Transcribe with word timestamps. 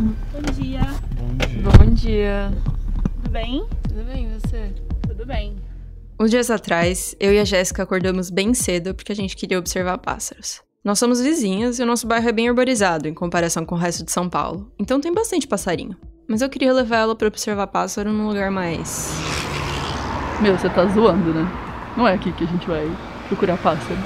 Bom 0.00 0.40
dia. 0.54 0.80
Bom 1.62 1.90
dia. 1.92 2.50
Tudo 3.16 3.30
bem? 3.30 3.66
Tudo 3.86 4.02
bem, 4.04 4.24
e 4.24 4.40
você? 4.40 4.72
Tudo 5.06 5.26
bem. 5.26 5.56
Uns 6.18 6.30
dias 6.30 6.50
atrás, 6.50 7.14
eu 7.20 7.34
e 7.34 7.38
a 7.38 7.44
Jéssica 7.44 7.82
acordamos 7.82 8.30
bem 8.30 8.54
cedo 8.54 8.94
porque 8.94 9.12
a 9.12 9.14
gente 9.14 9.36
queria 9.36 9.58
observar 9.58 9.98
pássaros. 9.98 10.62
Nós 10.82 10.98
somos 10.98 11.20
vizinhas 11.20 11.78
e 11.78 11.82
o 11.82 11.86
nosso 11.86 12.06
bairro 12.06 12.26
é 12.26 12.32
bem 12.32 12.48
arborizado 12.48 13.08
em 13.08 13.12
comparação 13.12 13.66
com 13.66 13.74
o 13.74 13.78
resto 13.78 14.02
de 14.02 14.10
São 14.10 14.26
Paulo, 14.26 14.72
então 14.78 15.02
tem 15.02 15.12
bastante 15.12 15.46
passarinho. 15.46 15.94
Mas 16.26 16.40
eu 16.40 16.48
queria 16.48 16.72
levar 16.72 16.98
ela 16.98 17.14
para 17.14 17.28
observar 17.28 17.66
pássaro 17.66 18.10
num 18.10 18.28
lugar 18.28 18.50
mais. 18.50 19.12
Meu, 20.40 20.56
você 20.56 20.70
tá 20.70 20.86
zoando, 20.86 21.34
né? 21.34 21.46
Não 21.94 22.08
é 22.08 22.14
aqui 22.14 22.32
que 22.32 22.44
a 22.44 22.46
gente 22.46 22.66
vai 22.66 22.90
procurar 23.28 23.58
pássaro. 23.58 23.98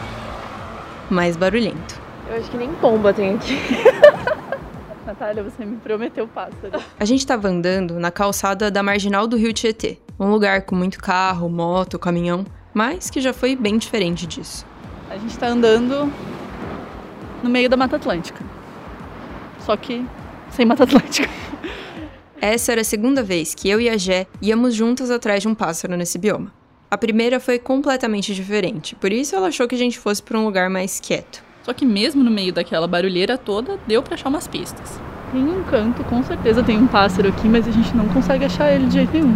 mais 1.09 1.37
barulhento. 1.37 2.01
Eu 2.29 2.37
acho 2.37 2.51
que 2.51 2.57
nem 2.57 2.73
pomba 2.75 3.15
tem 3.15 3.35
aqui. 3.35 3.57
Natália, 5.05 5.43
você 5.43 5.65
me 5.65 5.77
prometeu 5.77 6.27
pássaro. 6.27 6.83
A 6.99 7.05
gente 7.05 7.27
tava 7.27 7.49
andando 7.49 7.99
na 8.01 8.11
calçada 8.11 8.71
da 8.71 8.83
marginal 8.83 9.27
do 9.27 9.37
Rio 9.37 9.53
Tietê, 9.53 9.99
um 10.19 10.31
lugar 10.31 10.63
com 10.63 10.75
muito 10.75 10.99
carro, 10.99 11.49
moto, 11.49 11.99
caminhão, 11.99 12.45
mas 12.73 13.11
que 13.11 13.21
já 13.21 13.33
foi 13.33 13.55
bem 13.55 13.77
diferente 13.77 14.27
disso. 14.27 14.67
A 15.11 15.17
gente 15.17 15.39
tá 15.39 15.49
andando 15.49 16.11
no 17.43 17.51
meio 17.51 17.69
da 17.69 17.77
Mata 17.77 17.97
Atlântica. 17.97 18.43
Só 19.61 19.77
que 19.77 20.05
sem 20.51 20.65
Mata 20.65 20.85
Atlântica. 20.85 21.29
Essa 22.41 22.73
era 22.73 22.81
a 22.81 22.85
segunda 22.85 23.23
vez 23.23 23.55
que 23.55 23.69
eu 23.69 23.81
e 23.81 23.89
a 23.89 23.97
Jé 23.97 24.27
íamos 24.41 24.75
juntas 24.75 25.11
atrás 25.11 25.43
de 25.43 25.49
um 25.49 25.55
pássaro 25.55 25.97
nesse 25.97 26.19
bioma. 26.19 26.53
A 26.91 26.99
primeira 26.99 27.41
foi 27.41 27.59
completamente 27.59 28.35
diferente, 28.35 28.95
por 28.95 29.13
isso 29.13 29.35
ela 29.35 29.49
achou 29.49 29.67
que 29.67 29.75
a 29.75 29.79
gente 29.79 29.99
fosse 29.99 30.23
para 30.23 30.39
um 30.39 30.45
lugar 30.45 30.71
mais 30.71 31.01
quieto. 31.01 31.43
Só 31.65 31.73
que 31.73 31.87
mesmo 31.87 32.23
no 32.23 32.31
meio 32.31 32.53
daquela 32.53 32.87
barulheira 32.87 33.39
toda, 33.39 33.79
deu 33.87 34.03
pra 34.03 34.15
achar 34.15 34.29
umas 34.29 34.47
pistas. 34.47 35.01
Tem 35.33 35.43
um 35.43 35.65
canto, 35.65 36.05
com 36.05 36.23
certeza 36.23 36.63
tem 36.63 36.77
um 36.77 36.87
pássaro 36.87 37.29
aqui, 37.29 37.49
mas 37.49 37.67
a 37.67 37.71
gente 37.71 37.97
não 37.97 38.07
consegue 38.11 38.45
achar 38.45 38.71
ele 38.71 38.87
de 38.87 38.93
jeito 38.93 39.13
nenhum. 39.15 39.35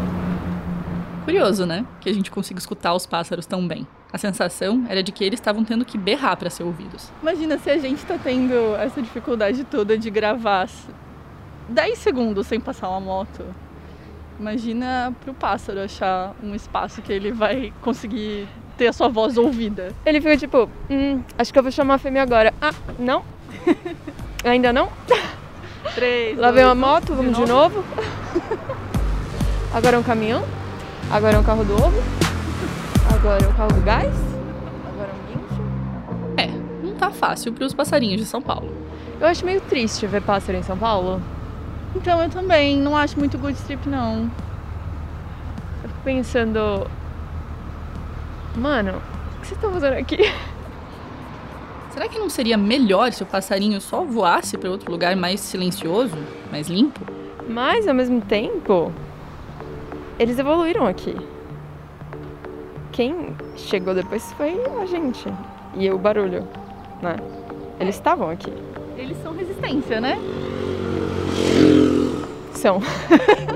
Curioso, 1.25 1.65
né? 1.65 1.87
Que 2.01 2.11
a 2.11 2.13
gente 2.13 2.31
consiga 2.31 2.61
escutar 2.61 2.95
os 2.95 3.07
pássaros 3.07 3.47
tão 3.47 3.67
bem. 3.67 3.87
A 4.13 4.19
sensação 4.19 4.85
era 4.89 5.03
de 5.03 5.11
que 5.11 5.25
eles 5.25 5.41
estavam 5.41 5.65
tendo 5.65 5.85
que 5.85 5.97
berrar 5.97 6.37
para 6.37 6.51
ser 6.51 6.65
ouvidos. 6.65 7.11
Imagina 7.23 7.59
se 7.59 7.71
a 7.71 7.79
gente 7.79 8.05
tá 8.05 8.19
tendo 8.23 8.77
essa 8.77 9.01
dificuldade 9.01 9.65
toda 9.65 9.97
de 9.97 10.11
gravar 10.11 10.69
10 11.69 11.99
segundos 11.99 12.47
sem 12.47 12.61
passar 12.61 12.91
uma 12.91 13.01
moto. 13.01 13.45
Imagina 14.39 15.15
pro 15.23 15.35
pássaro 15.35 15.81
achar 15.81 16.35
um 16.43 16.55
espaço 16.55 17.03
que 17.03 17.13
ele 17.13 17.33
vai 17.33 17.73
conseguir 17.83 18.47
ter 18.79 18.87
a 18.87 18.93
sua 18.93 19.09
voz 19.09 19.37
ouvida. 19.37 19.93
Ele 20.07 20.21
fica 20.21 20.37
tipo, 20.37 20.71
hum, 20.89 21.21
acho 21.37 21.53
que 21.53 21.59
eu 21.59 21.63
vou 21.63 21.73
chamar 21.73 21.95
a 21.95 21.99
fêmea 21.99 22.23
agora. 22.23 22.55
Ah, 22.63 22.73
não? 22.99 23.23
Ainda 24.45 24.73
não? 24.73 24.89
Três. 25.95 26.39
Lá 26.39 26.53
vem 26.53 26.65
uma 26.65 26.73
um. 26.73 26.77
moto, 26.77 27.15
vamos 27.15 27.37
de 27.37 27.45
novo. 27.45 27.85
Agora 29.75 29.97
é 29.97 29.99
um 29.99 30.03
caminhão. 30.03 30.45
Agora 31.11 31.37
é 31.37 31.39
um 31.39 31.43
carro 31.43 31.65
do 31.65 31.75
ovo. 31.75 32.03
Agora 33.15 33.45
é 33.45 33.49
um 33.49 33.53
carro 33.53 33.73
do 33.73 33.81
gás. 33.83 34.15
Agora 34.93 35.11
é 35.11 35.15
um 35.15 35.39
guincho. 35.41 35.63
É, 36.37 36.87
não 36.87 36.95
tá 36.95 37.11
fácil 37.11 37.53
pros 37.53 37.75
passarinhos 37.75 38.21
de 38.21 38.27
São 38.27 38.41
Paulo. 38.41 38.73
Eu 39.21 39.27
acho 39.27 39.45
meio 39.45 39.61
triste 39.61 40.07
ver 40.07 40.23
pássaro 40.23 40.57
em 40.57 40.63
São 40.63 40.79
Paulo. 40.79 41.21
Então 41.97 42.23
eu 42.23 42.31
também 42.31 42.79
não 42.79 42.97
acho 42.97 43.19
muito 43.19 43.37
good 43.39 43.61
trip 43.63 43.89
não. 43.89 44.31
Eu 45.83 45.89
fico 45.89 46.01
pensando. 46.05 46.87
Mano, 48.59 48.91
o 48.91 49.41
que 49.41 49.47
vocês 49.47 49.53
estão 49.53 49.73
fazendo 49.73 49.93
aqui? 49.95 50.19
Será 51.95 52.09
que 52.09 52.19
não 52.19 52.29
seria 52.29 52.57
melhor 52.57 53.13
se 53.13 53.23
o 53.23 53.27
passarinho 53.27 53.81
só 53.81 54.03
voasse 54.03 54.59
para 54.59 54.69
outro 54.69 54.91
lugar 54.91 55.15
mais 55.15 55.41
silencioso, 55.41 56.17
mais 56.51 56.69
limpo? 56.69 57.01
Mas 57.49 57.87
ao 57.87 57.95
mesmo 57.95 58.21
tempo, 58.21 58.93
eles 60.19 60.39
evoluíram 60.41 60.87
aqui. 60.87 61.17
Quem 62.91 63.37
chegou 63.57 63.95
depois 63.95 64.33
foi 64.33 64.61
a 64.81 64.87
gente. 64.87 65.33
E 65.77 65.89
o 65.91 65.97
barulho, 65.97 66.47
né? 67.01 67.17
Eles 67.79 67.95
estavam 67.95 68.29
aqui. 68.29 68.53
Eles 68.97 69.17
são 69.23 69.33
resistência, 69.35 70.01
né? 70.01 70.19
São. 72.55 72.81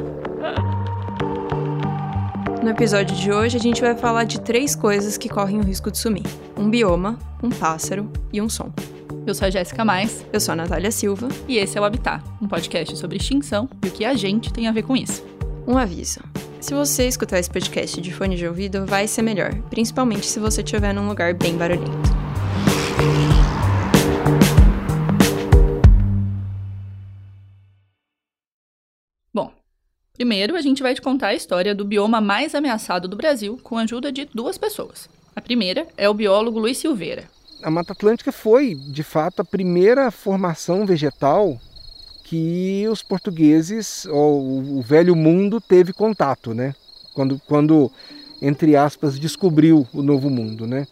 No 2.63 2.71
episódio 2.71 3.17
de 3.17 3.33
hoje, 3.33 3.57
a 3.57 3.61
gente 3.61 3.81
vai 3.81 3.97
falar 3.97 4.23
de 4.23 4.41
três 4.41 4.77
coisas 4.77 5.19
que 5.19 5.29
correm 5.29 5.59
o 5.59 5.65
risco 5.65 5.91
de 5.91 5.99
sumir: 5.99 6.23
um 6.57 6.71
bioma, 6.71 7.19
um 7.43 7.51
pássaro 7.51 8.09
e 8.33 8.41
um 8.41 8.49
som. 8.49 8.71
Eu 9.27 9.35
sou 9.35 9.47
a 9.47 9.51
Jéssica 9.51 9.85
Mais 9.85 10.25
Eu 10.33 10.41
sou 10.41 10.53
a 10.53 10.57
Natália 10.57 10.91
Silva. 10.93 11.29
e 11.49 11.57
esse 11.59 11.77
é 11.77 11.81
o 11.81 11.85
Habitat, 11.85 12.23
um 12.41 12.47
podcast 12.47 12.97
sobre 12.97 13.17
extinção 13.17 13.69
e 13.85 13.89
o 13.89 13.91
que 13.91 14.05
a 14.05 14.15
gente 14.15 14.53
tem 14.53 14.69
a 14.69 14.73
ver 14.73 14.83
com 14.83 14.97
isso. 14.97 15.25
Um 15.67 15.77
aviso. 15.77 16.21
Se 16.61 16.73
você 16.73 17.09
escutar 17.09 17.41
esse 17.41 17.51
podcast 17.51 18.01
de 18.01 18.15
fone 18.15 18.37
de 18.37 18.47
ouvido, 18.47 18.87
vai 18.87 19.09
ser 19.09 19.23
melhor, 19.23 19.53
principalmente 19.69 20.27
se 20.27 20.39
você 20.39 20.63
estiver 20.63 20.93
num 20.93 21.09
lugar 21.09 21.35
bem 21.35 21.57
barulhento. 21.57 21.91
Primeiro 30.23 30.55
a 30.55 30.61
gente 30.61 30.85
vai 30.85 30.95
te 30.95 31.03
contar 31.03 31.29
a 31.29 31.35
história 31.35 31.75
do 31.75 31.85
bioma 31.85 32.21
mais 32.21 32.55
ameaçado 32.55 33.09
do 33.09 33.17
Brasil 33.17 33.59
com 33.61 33.77
a 33.77 33.83
ajuda 33.83 34.13
de 34.13 34.29
duas 34.33 34.57
pessoas. 34.57 35.09
A 35.35 35.41
primeira 35.41 35.85
é 35.97 36.09
o 36.09 36.15
biólogo 36.15 36.61
Luiz 36.61 36.79
Silveira. 36.79 37.25
a 37.61 37.69
Mata 37.69 37.93
Atlântica 37.93 38.31
foi, 38.31 38.77
de 38.77 39.03
fato, 39.03 39.43
a 39.43 39.45
primeira 39.45 40.13
formação 40.13 40.87
vegetal 40.87 41.61
que 42.23 42.87
os 42.89 43.03
portugueses, 43.03 44.07
ou 44.07 44.79
o 44.79 44.81
velho 44.81 45.17
mundo, 45.17 45.61
teve 45.61 45.93
contato, 45.93 46.55
né? 46.55 46.73
Quando, 47.13 47.41
quando 47.49 47.91
entre 48.41 48.77
aspas, 48.77 49.19
descobriu 49.19 49.89
o 49.93 50.03
novo 50.03 50.31
mundo, 50.31 50.69
né? 50.69 50.87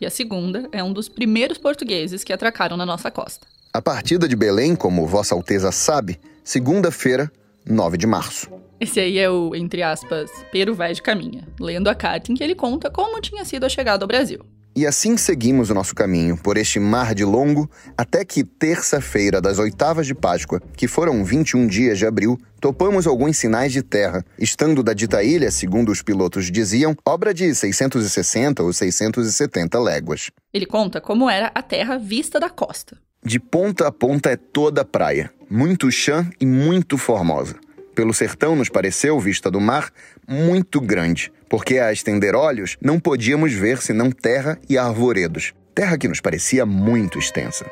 E 0.00 0.06
a 0.06 0.10
segunda 0.10 0.68
é 0.70 0.80
um 0.84 0.92
dos 0.92 1.08
primeiros 1.08 1.58
portugueses 1.58 2.22
que 2.22 2.32
atracaram 2.32 2.76
na 2.76 2.86
nossa 2.86 3.10
costa. 3.10 3.48
A 3.72 3.82
partida 3.82 4.28
de 4.28 4.36
Belém, 4.36 4.76
como 4.76 5.08
Vossa 5.08 5.34
Alteza 5.34 5.72
sabe, 5.72 6.20
segunda-feira, 6.44 7.32
9 7.68 7.96
de 7.96 8.06
março. 8.06 8.50
Esse 8.78 9.00
aí 9.00 9.18
é 9.18 9.30
o, 9.30 9.54
entre 9.54 9.82
aspas, 9.82 10.30
Pero 10.52 10.74
vai 10.74 10.92
de 10.92 11.02
caminha, 11.02 11.48
lendo 11.58 11.88
a 11.88 11.94
carta 11.94 12.30
em 12.30 12.34
que 12.34 12.44
ele 12.44 12.54
conta 12.54 12.90
como 12.90 13.20
tinha 13.20 13.44
sido 13.44 13.64
a 13.64 13.68
chegada 13.68 14.04
ao 14.04 14.08
Brasil. 14.08 14.40
E 14.76 14.86
assim 14.86 15.16
seguimos 15.16 15.70
o 15.70 15.74
nosso 15.74 15.94
caminho 15.94 16.36
por 16.36 16.58
este 16.58 16.78
mar 16.78 17.14
de 17.14 17.24
longo 17.24 17.66
até 17.96 18.26
que 18.26 18.44
terça-feira 18.44 19.40
das 19.40 19.58
oitavas 19.58 20.06
de 20.06 20.14
Páscoa, 20.14 20.60
que 20.76 20.86
foram 20.86 21.24
21 21.24 21.66
dias 21.66 21.96
de 21.96 22.04
abril, 22.04 22.38
topamos 22.60 23.06
alguns 23.06 23.38
sinais 23.38 23.72
de 23.72 23.82
terra, 23.82 24.22
estando 24.38 24.82
da 24.82 24.92
dita 24.92 25.22
ilha, 25.24 25.50
segundo 25.50 25.90
os 25.90 26.02
pilotos 26.02 26.50
diziam, 26.52 26.94
obra 27.06 27.32
de 27.32 27.54
660 27.54 28.62
ou 28.62 28.70
670 28.70 29.80
léguas. 29.80 30.30
Ele 30.52 30.66
conta 30.66 31.00
como 31.00 31.30
era 31.30 31.50
a 31.54 31.62
terra 31.62 31.96
vista 31.96 32.38
da 32.38 32.50
costa. 32.50 32.98
De 33.26 33.40
ponta 33.40 33.88
a 33.88 33.90
ponta 33.90 34.30
é 34.30 34.36
toda 34.36 34.84
praia, 34.84 35.32
muito 35.50 35.90
chã 35.90 36.30
e 36.40 36.46
muito 36.46 36.96
formosa. 36.96 37.56
Pelo 37.92 38.14
sertão 38.14 38.54
nos 38.54 38.68
pareceu, 38.68 39.18
vista 39.18 39.50
do 39.50 39.60
mar, 39.60 39.90
muito 40.28 40.80
grande, 40.80 41.32
porque 41.48 41.80
a 41.80 41.92
estender 41.92 42.36
olhos 42.36 42.76
não 42.80 43.00
podíamos 43.00 43.52
ver 43.52 43.82
senão 43.82 44.12
terra 44.12 44.56
e 44.68 44.78
arvoredos. 44.78 45.52
Terra 45.74 45.98
que 45.98 46.06
nos 46.06 46.20
parecia 46.20 46.64
muito 46.64 47.18
extensa. 47.18 47.66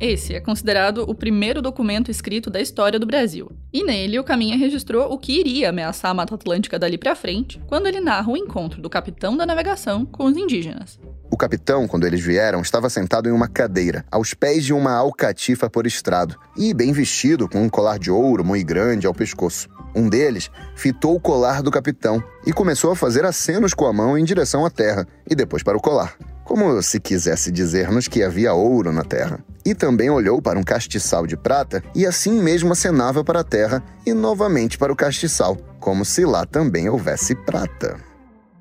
Esse 0.00 0.34
é 0.34 0.40
considerado 0.40 1.08
o 1.08 1.14
primeiro 1.14 1.62
documento 1.62 2.10
escrito 2.10 2.50
da 2.50 2.60
história 2.60 2.98
do 2.98 3.06
Brasil. 3.06 3.52
E 3.72 3.84
nele, 3.84 4.18
o 4.18 4.24
Caminha 4.24 4.56
registrou 4.56 5.12
o 5.12 5.16
que 5.16 5.38
iria 5.38 5.68
ameaçar 5.68 6.10
a 6.10 6.14
Mata 6.14 6.34
Atlântica 6.34 6.80
dali 6.80 6.98
pra 6.98 7.14
frente, 7.14 7.60
quando 7.68 7.86
ele 7.86 8.00
narra 8.00 8.32
o 8.32 8.36
encontro 8.36 8.82
do 8.82 8.90
capitão 8.90 9.36
da 9.36 9.46
navegação 9.46 10.04
com 10.04 10.24
os 10.24 10.36
indígenas. 10.36 10.98
O 11.30 11.36
capitão, 11.36 11.88
quando 11.88 12.06
eles 12.06 12.20
vieram, 12.20 12.60
estava 12.60 12.88
sentado 12.88 13.28
em 13.28 13.32
uma 13.32 13.48
cadeira, 13.48 14.04
aos 14.10 14.34
pés 14.34 14.64
de 14.64 14.72
uma 14.72 14.92
alcatifa 14.92 15.68
por 15.68 15.86
estrado, 15.86 16.38
e 16.56 16.72
bem 16.72 16.92
vestido, 16.92 17.48
com 17.48 17.62
um 17.62 17.68
colar 17.68 17.98
de 17.98 18.10
ouro 18.10 18.44
muito 18.44 18.66
grande 18.66 19.06
ao 19.06 19.14
pescoço. 19.14 19.68
Um 19.94 20.08
deles 20.08 20.50
fitou 20.76 21.14
o 21.14 21.20
colar 21.20 21.62
do 21.62 21.70
capitão 21.70 22.22
e 22.46 22.52
começou 22.52 22.90
a 22.90 22.96
fazer 22.96 23.24
acenos 23.24 23.72
com 23.74 23.86
a 23.86 23.92
mão 23.92 24.18
em 24.18 24.24
direção 24.24 24.64
à 24.64 24.70
terra 24.70 25.06
e 25.28 25.34
depois 25.34 25.62
para 25.62 25.76
o 25.76 25.80
colar, 25.80 26.16
como 26.44 26.82
se 26.82 27.00
quisesse 27.00 27.50
dizer-nos 27.50 28.08
que 28.08 28.22
havia 28.22 28.52
ouro 28.52 28.92
na 28.92 29.02
terra. 29.02 29.38
E 29.64 29.74
também 29.74 30.10
olhou 30.10 30.42
para 30.42 30.58
um 30.58 30.64
castiçal 30.64 31.26
de 31.26 31.36
prata 31.36 31.82
e 31.94 32.04
assim 32.04 32.42
mesmo 32.42 32.72
acenava 32.72 33.24
para 33.24 33.40
a 33.40 33.44
terra 33.44 33.82
e 34.04 34.12
novamente 34.12 34.76
para 34.76 34.92
o 34.92 34.96
castiçal, 34.96 35.56
como 35.80 36.04
se 36.04 36.24
lá 36.24 36.44
também 36.44 36.88
houvesse 36.88 37.34
prata. 37.34 37.98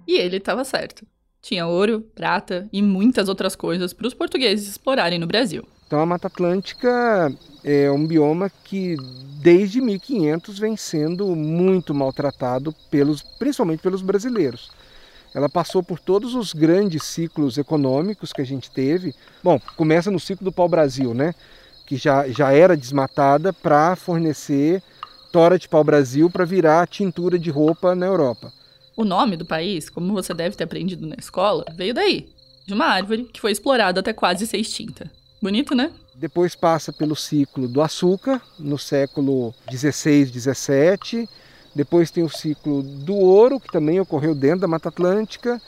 E 0.08 0.18
ele 0.18 0.38
estava 0.38 0.64
certo. 0.64 1.06
Tinha 1.44 1.68
ouro, 1.68 2.00
prata 2.16 2.69
e 2.72 2.81
muitas 2.81 3.28
outras 3.28 3.54
coisas 3.54 3.92
para 3.92 4.07
os 4.07 4.13
portugueses 4.13 4.69
explorarem 4.69 5.19
no 5.19 5.28
Brasil. 5.28 5.68
Então 5.86 6.00
a 6.00 6.06
Mata 6.06 6.28
Atlântica 6.28 7.30
é 7.62 7.92
um 7.92 8.07
bioma 8.07 8.50
que 8.63 8.95
desde 9.42 9.81
1500 9.81 10.57
vem 10.57 10.78
sendo 10.78 11.36
muito 11.36 11.94
maltratado 11.94 12.74
pelos, 12.90 13.22
principalmente 13.22 13.81
pelos 13.81 14.01
brasileiros. 14.01 14.72
Ela 15.36 15.50
passou 15.50 15.84
por 15.84 16.00
todos 16.00 16.34
os 16.34 16.54
grandes 16.54 17.04
ciclos 17.04 17.57
econômicos 17.57 18.31
que 18.31 18.42
a 18.42 18.46
gente 18.46 18.72
teve. 18.72 19.13
Bom, 19.44 19.60
começa 19.75 20.10
no 20.10 20.22
ciclo 20.22 20.46
do 20.46 20.51
pau-brasil, 20.51 21.13
né? 21.13 21.36
que 21.86 21.98
já, 21.98 22.25
já 22.30 22.54
era 22.54 22.78
desmatada, 22.78 23.51
para 23.51 23.98
fornecer 23.98 24.81
tora 25.30 25.60
de 25.60 25.68
pau-brasil 25.68 26.30
para 26.30 26.46
virar 26.46 26.88
tintura 26.88 27.38
de 27.38 27.50
roupa 27.50 27.94
na 27.94 28.06
Europa. 28.06 28.54
O 28.95 29.04
nome 29.04 29.36
do 29.36 29.45
país, 29.45 29.90
como 29.90 30.13
você 30.13 30.34
deve 30.34 30.56
ter 30.56 30.66
aprendido 30.66 31.07
na 31.07 31.16
escola, 31.18 31.66
veio 31.75 31.94
daí, 31.94 32.30
de 32.66 32.74
uma 32.74 32.86
árvore 32.86 33.24
que 33.25 33.42
foi 33.42 33.51
explorada 33.51 34.00
até 34.00 34.13
quase 34.13 34.45
ser 34.45 34.57
extinta. 34.57 35.10
Bonito, 35.42 35.75
né? 35.75 35.92
Depois 36.16 36.56
passa 36.56 36.94
pelo 36.94 37.16
ciclo 37.16 37.68
do 37.68 37.81
açúcar, 37.81 38.42
no 38.60 38.78
século 38.78 39.54
16, 39.69 40.31
17. 40.31 41.28
Depois 41.75 42.12
tem 42.12 42.24
o 42.24 42.30
ciclo 42.30 42.84
do 42.84 43.16
ouro, 43.16 43.60
que 43.60 43.72
também 43.72 44.00
ocorreu 44.00 44.36
dentro 44.36 44.62
da 44.62 44.68
Mata 44.68 44.90
Atlântica. 44.90 45.60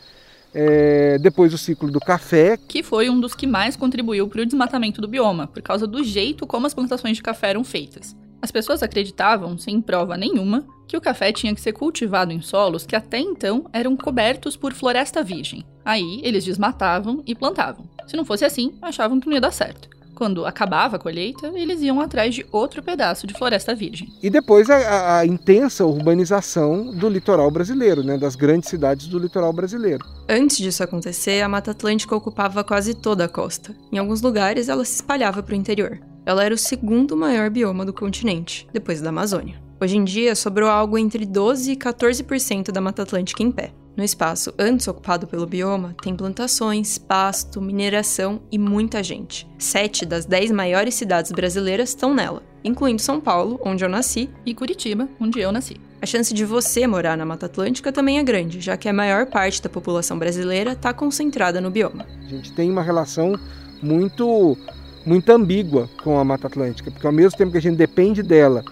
É, 0.54 1.18
depois 1.18 1.54
o 1.54 1.58
ciclo 1.58 1.92
do 1.92 2.00
café. 2.00 2.58
Que 2.68 2.84
foi 2.84 3.10
um 3.10 3.20
dos 3.20 3.34
que 3.34 3.48
mais 3.48 3.76
contribuiu 3.76 4.28
para 4.28 4.42
o 4.42 4.46
desmatamento 4.46 5.02
do 5.02 5.08
bioma, 5.08 5.48
por 5.48 5.62
causa 5.62 5.86
do 5.86 6.04
jeito 6.04 6.48
como 6.48 6.68
as 6.68 6.74
plantações 6.74 7.18
de 7.18 7.24
café 7.24 7.50
eram 7.50 7.64
feitas. 7.64 8.16
As 8.46 8.52
pessoas 8.52 8.84
acreditavam, 8.84 9.58
sem 9.58 9.82
prova 9.82 10.16
nenhuma, 10.16 10.68
que 10.88 10.96
o 10.96 11.02
café 11.02 11.32
tinha 11.32 11.56
que 11.56 11.60
ser 11.60 11.74
cultivado 11.74 12.32
em 12.32 12.42
solos 12.42 12.86
que 12.86 12.96
até 12.96 13.18
então 13.18 13.66
eram 13.74 13.98
cobertos 13.98 14.56
por 14.56 14.72
floresta 14.72 15.24
virgem. 15.24 15.66
Aí 15.84 16.22
eles 16.24 16.46
desmatavam 16.46 17.24
e 17.26 17.34
plantavam. 17.34 17.90
Se 18.06 18.16
não 18.16 18.24
fosse 18.24 18.46
assim, 18.46 18.78
achavam 18.84 19.20
que 19.20 19.26
não 19.26 19.34
ia 19.34 19.42
dar 19.42 19.52
certo. 19.52 19.90
Quando 20.14 20.46
acabava 20.46 20.98
a 20.98 21.00
colheita, 21.00 21.52
eles 21.56 21.82
iam 21.82 22.00
atrás 22.00 22.36
de 22.36 22.46
outro 22.52 22.84
pedaço 22.84 23.26
de 23.26 23.34
floresta 23.34 23.74
virgem. 23.74 24.14
E 24.22 24.30
depois 24.30 24.70
a, 24.70 25.18
a, 25.18 25.26
intensa 25.26 25.84
urbanização 25.84 26.92
do 26.92 27.10
litoral 27.10 27.50
brasileiro, 27.50 28.04
né, 28.04 28.16
das 28.16 28.36
grandes 28.36 28.70
cidades 28.70 29.08
do 29.08 29.18
litoral 29.18 29.52
brasileiro. 29.54 30.06
Antes 30.30 30.58
disso 30.58 30.84
acontecer, 30.84 31.42
a 31.42 31.50
Mata 31.50 31.72
Atlântica 31.72 32.16
ocupava 32.16 32.64
quase 32.64 32.94
toda 32.94 33.26
a 33.26 33.28
costa. 33.28 33.76
Em 33.92 33.98
alguns 33.98 34.22
lugares, 34.22 34.70
ela 34.70 34.86
se 34.86 34.94
espalhava 34.94 35.42
para 35.42 35.54
o 35.54 35.58
interior. 35.58 36.00
Ela 36.26 36.44
era 36.44 36.56
o 36.56 36.58
segundo 36.58 37.16
maior 37.16 37.52
bioma 37.52 37.86
do 37.86 37.94
continente, 37.94 38.68
depois 38.74 39.00
da 39.00 39.10
Amazônia. 39.10 39.62
Hoje 39.80 39.96
em 39.96 40.04
dia, 40.04 40.34
sobrou 40.34 40.70
algo 40.70 40.98
entre 40.98 41.24
12 41.26 41.74
e 41.74 41.76
14% 41.76 42.72
da 42.72 42.82
Mata 42.82 43.04
Atlântica 43.04 43.44
em 43.44 43.52
pé. 43.52 43.72
No 43.96 44.04
espaço 44.04 44.52
antes 44.58 44.88
ocupado 44.88 45.28
pelo 45.28 45.46
bioma, 45.46 45.96
tem 46.02 46.16
plantações, 46.16 46.98
pasto, 46.98 47.62
mineração 47.62 48.42
e 48.52 48.58
muita 48.58 49.04
gente. 49.04 49.48
Sete 49.58 50.06
das 50.06 50.26
dez 50.26 50.50
maiores 50.52 50.96
cidades 50.96 51.32
brasileiras 51.32 51.90
estão 51.90 52.14
nela, 52.14 52.42
incluindo 52.64 53.02
São 53.02 53.22
Paulo, 53.22 53.60
onde 53.64 53.86
eu 53.86 53.90
nasci, 53.90 54.30
e 54.46 54.54
Curitiba, 54.54 55.08
onde 55.20 55.40
eu 55.40 55.52
nasci. 55.52 55.78
A 56.02 56.06
chance 56.06 56.34
de 56.34 56.44
você 56.44 56.88
morar 56.88 57.16
na 57.16 57.26
Mata 57.26 57.46
Atlântica 57.46 57.92
também 57.92 58.18
é 58.18 58.24
grande, 58.24 58.60
já 58.60 58.76
que 58.76 58.90
a 58.90 58.94
maior 58.94 59.28
parte 59.28 59.62
da 59.62 59.70
população 59.70 60.18
brasileira 60.18 60.74
está 60.74 60.92
concentrada 60.92 61.62
no 61.62 61.72
bioma. 61.72 62.06
A 62.26 62.28
gente 62.28 62.52
tem 62.54 62.70
uma 62.70 62.82
relação 62.82 63.40
muito, 63.82 64.58
muito 65.06 65.30
ambígua 65.32 65.90
com 66.04 66.18
a 66.18 66.24
Mata 66.24 66.48
Atlântica, 66.48 66.90
porque 66.90 67.06
ao 67.06 67.14
mesmo 67.14 67.38
tempo 67.38 67.52
que 67.52 67.58
a 67.58 67.62
gente 67.62 67.78
depende 67.78 68.24
dela 68.24 68.64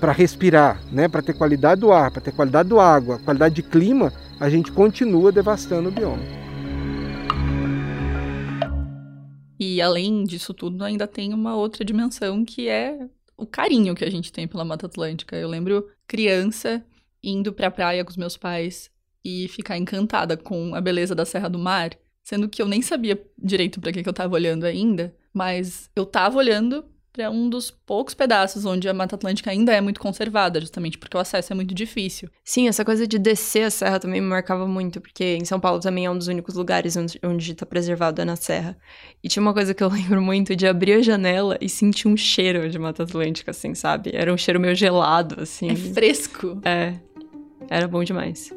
para 0.00 0.12
respirar, 0.12 0.80
né, 0.90 1.08
para 1.08 1.22
ter 1.22 1.34
qualidade 1.34 1.80
do 1.80 1.92
ar, 1.92 2.10
para 2.10 2.22
ter 2.22 2.32
qualidade 2.32 2.68
da 2.68 2.82
água, 2.82 3.18
qualidade 3.18 3.56
de 3.56 3.62
clima, 3.62 4.12
a 4.40 4.48
gente 4.48 4.70
continua 4.72 5.32
devastando 5.32 5.88
o 5.88 5.92
bioma. 5.92 6.22
E 9.58 9.82
além 9.82 10.22
disso 10.22 10.54
tudo, 10.54 10.84
ainda 10.84 11.06
tem 11.06 11.34
uma 11.34 11.56
outra 11.56 11.84
dimensão 11.84 12.44
que 12.44 12.68
é 12.68 13.08
o 13.36 13.44
carinho 13.44 13.94
que 13.94 14.04
a 14.04 14.10
gente 14.10 14.32
tem 14.32 14.46
pela 14.46 14.64
Mata 14.64 14.86
Atlântica. 14.86 15.36
Eu 15.36 15.48
lembro 15.48 15.88
criança 16.06 16.84
indo 17.22 17.52
para 17.52 17.66
a 17.66 17.70
praia 17.70 18.04
com 18.04 18.10
os 18.10 18.16
meus 18.16 18.36
pais 18.36 18.88
e 19.24 19.48
ficar 19.48 19.76
encantada 19.76 20.36
com 20.36 20.76
a 20.76 20.80
beleza 20.80 21.14
da 21.14 21.24
Serra 21.24 21.48
do 21.48 21.58
Mar, 21.58 21.90
sendo 22.22 22.48
que 22.48 22.62
eu 22.62 22.68
nem 22.68 22.80
sabia 22.80 23.20
direito 23.36 23.80
para 23.80 23.92
que, 23.92 24.02
que 24.02 24.08
eu 24.08 24.12
estava 24.12 24.34
olhando 24.34 24.64
ainda, 24.64 25.14
mas 25.38 25.88
eu 25.94 26.02
estava 26.02 26.36
olhando 26.36 26.84
é 27.16 27.28
um 27.28 27.48
dos 27.48 27.68
poucos 27.70 28.14
pedaços 28.14 28.64
onde 28.64 28.88
a 28.88 28.94
Mata 28.94 29.16
Atlântica 29.16 29.50
ainda 29.50 29.72
é 29.72 29.80
muito 29.80 29.98
conservada, 29.98 30.60
justamente 30.60 30.96
porque 30.96 31.16
o 31.16 31.20
acesso 31.20 31.52
é 31.52 31.56
muito 31.56 31.74
difícil. 31.74 32.28
Sim, 32.44 32.68
essa 32.68 32.84
coisa 32.84 33.08
de 33.08 33.18
descer 33.18 33.64
a 33.64 33.70
serra 33.70 33.98
também 33.98 34.20
me 34.20 34.28
marcava 34.28 34.68
muito, 34.68 35.00
porque 35.00 35.36
em 35.40 35.44
São 35.44 35.58
Paulo 35.58 35.80
também 35.80 36.06
é 36.06 36.10
um 36.10 36.16
dos 36.16 36.28
únicos 36.28 36.54
lugares 36.54 36.96
onde 36.96 37.52
está 37.52 37.66
preservado 37.66 38.20
é 38.22 38.24
na 38.24 38.36
serra. 38.36 38.76
E 39.22 39.28
tinha 39.28 39.42
uma 39.42 39.52
coisa 39.52 39.74
que 39.74 39.82
eu 39.82 39.88
lembro 39.90 40.22
muito 40.22 40.54
de 40.54 40.66
abrir 40.66 40.92
a 40.92 41.02
janela 41.02 41.58
e 41.60 41.68
sentir 41.68 42.06
um 42.06 42.16
cheiro 42.16 42.68
de 42.70 42.78
Mata 42.78 43.02
Atlântica, 43.02 43.50
assim, 43.50 43.74
sabe? 43.74 44.10
Era 44.14 44.32
um 44.32 44.36
cheiro 44.36 44.60
meio 44.60 44.76
gelado, 44.76 45.42
assim. 45.42 45.70
É 45.70 45.74
fresco. 45.74 46.60
É. 46.64 46.94
Era 47.68 47.88
bom 47.88 48.04
demais. 48.04 48.52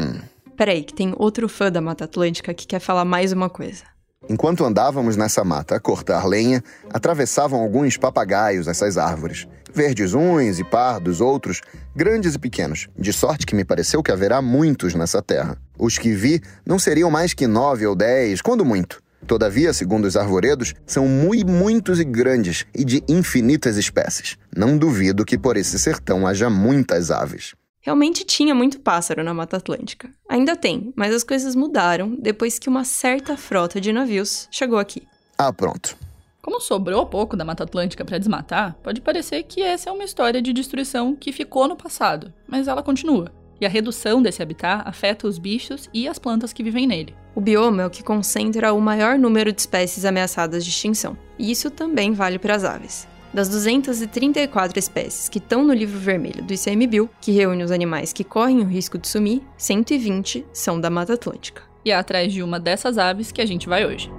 Peraí, 0.56 0.82
que 0.84 0.94
tem 0.94 1.12
outro 1.16 1.48
fã 1.48 1.70
da 1.70 1.80
Mata 1.80 2.04
Atlântica 2.04 2.54
que 2.54 2.66
quer 2.66 2.80
falar 2.80 3.04
mais 3.04 3.32
uma 3.32 3.50
coisa. 3.50 3.84
Enquanto 4.30 4.64
andávamos 4.64 5.16
nessa 5.16 5.42
mata 5.42 5.74
a 5.74 5.80
cortar 5.80 6.24
lenha, 6.24 6.62
atravessavam 6.88 7.60
alguns 7.60 7.96
papagaios 7.96 8.68
essas 8.68 8.96
árvores. 8.96 9.48
Verdes 9.74 10.14
uns 10.14 10.60
e 10.60 10.62
pardos 10.62 11.20
outros, 11.20 11.60
grandes 11.96 12.36
e 12.36 12.38
pequenos, 12.38 12.86
de 12.96 13.12
sorte 13.12 13.44
que 13.44 13.56
me 13.56 13.64
pareceu 13.64 14.04
que 14.04 14.12
haverá 14.12 14.40
muitos 14.40 14.94
nessa 14.94 15.20
terra. 15.20 15.58
Os 15.76 15.98
que 15.98 16.12
vi 16.12 16.40
não 16.64 16.78
seriam 16.78 17.10
mais 17.10 17.34
que 17.34 17.48
nove 17.48 17.84
ou 17.84 17.96
dez, 17.96 18.40
quando 18.40 18.64
muito. 18.64 19.02
Todavia, 19.26 19.72
segundo 19.72 20.04
os 20.04 20.16
arvoredos, 20.16 20.74
são 20.86 21.08
muito 21.08 21.50
muitos 21.50 21.98
e 21.98 22.04
grandes 22.04 22.64
e 22.72 22.84
de 22.84 23.02
infinitas 23.08 23.76
espécies. 23.76 24.36
Não 24.56 24.78
duvido 24.78 25.24
que 25.24 25.36
por 25.36 25.56
esse 25.56 25.76
sertão 25.76 26.24
haja 26.24 26.48
muitas 26.48 27.10
aves. 27.10 27.56
Realmente 27.82 28.24
tinha 28.24 28.54
muito 28.54 28.78
pássaro 28.80 29.24
na 29.24 29.32
Mata 29.32 29.56
Atlântica. 29.56 30.10
Ainda 30.28 30.54
tem, 30.54 30.92
mas 30.94 31.14
as 31.14 31.24
coisas 31.24 31.54
mudaram 31.54 32.14
depois 32.14 32.58
que 32.58 32.68
uma 32.68 32.84
certa 32.84 33.38
frota 33.38 33.80
de 33.80 33.90
navios 33.90 34.46
chegou 34.50 34.78
aqui. 34.78 35.02
Ah, 35.38 35.50
pronto. 35.50 35.96
Como 36.42 36.60
sobrou 36.60 37.06
pouco 37.06 37.36
da 37.36 37.44
Mata 37.44 37.64
Atlântica 37.64 38.04
para 38.04 38.18
desmatar, 38.18 38.76
pode 38.82 39.00
parecer 39.00 39.42
que 39.44 39.62
essa 39.62 39.88
é 39.88 39.92
uma 39.92 40.04
história 40.04 40.42
de 40.42 40.52
destruição 40.52 41.16
que 41.16 41.32
ficou 41.32 41.66
no 41.66 41.76
passado, 41.76 42.32
mas 42.46 42.68
ela 42.68 42.82
continua. 42.82 43.32
E 43.58 43.64
a 43.64 43.68
redução 43.68 44.22
desse 44.22 44.42
habitat 44.42 44.82
afeta 44.86 45.26
os 45.26 45.38
bichos 45.38 45.88
e 45.92 46.06
as 46.08 46.18
plantas 46.18 46.52
que 46.52 46.62
vivem 46.62 46.86
nele. 46.86 47.14
O 47.34 47.40
bioma 47.40 47.82
é 47.82 47.86
o 47.86 47.90
que 47.90 48.02
concentra 48.02 48.72
o 48.72 48.80
maior 48.80 49.18
número 49.18 49.52
de 49.52 49.60
espécies 49.60 50.04
ameaçadas 50.04 50.64
de 50.64 50.70
extinção, 50.70 51.16
e 51.38 51.50
isso 51.50 51.70
também 51.70 52.12
vale 52.12 52.38
para 52.38 52.56
as 52.56 52.64
aves. 52.64 53.08
Das 53.32 53.48
234 53.48 54.78
espécies 54.78 55.28
que 55.28 55.38
estão 55.38 55.64
no 55.64 55.72
livro 55.72 55.98
vermelho 55.98 56.42
do 56.42 56.52
ICMBio, 56.52 57.08
que 57.20 57.30
reúne 57.30 57.62
os 57.62 57.70
animais 57.70 58.12
que 58.12 58.24
correm 58.24 58.60
o 58.60 58.66
risco 58.66 58.98
de 58.98 59.06
sumir, 59.06 59.42
120 59.56 60.44
são 60.52 60.80
da 60.80 60.90
Mata 60.90 61.14
Atlântica. 61.14 61.62
E 61.84 61.92
é 61.92 61.94
atrás 61.94 62.32
de 62.32 62.42
uma 62.42 62.58
dessas 62.58 62.98
aves 62.98 63.30
que 63.30 63.40
a 63.40 63.46
gente 63.46 63.68
vai 63.68 63.86
hoje. 63.86 64.10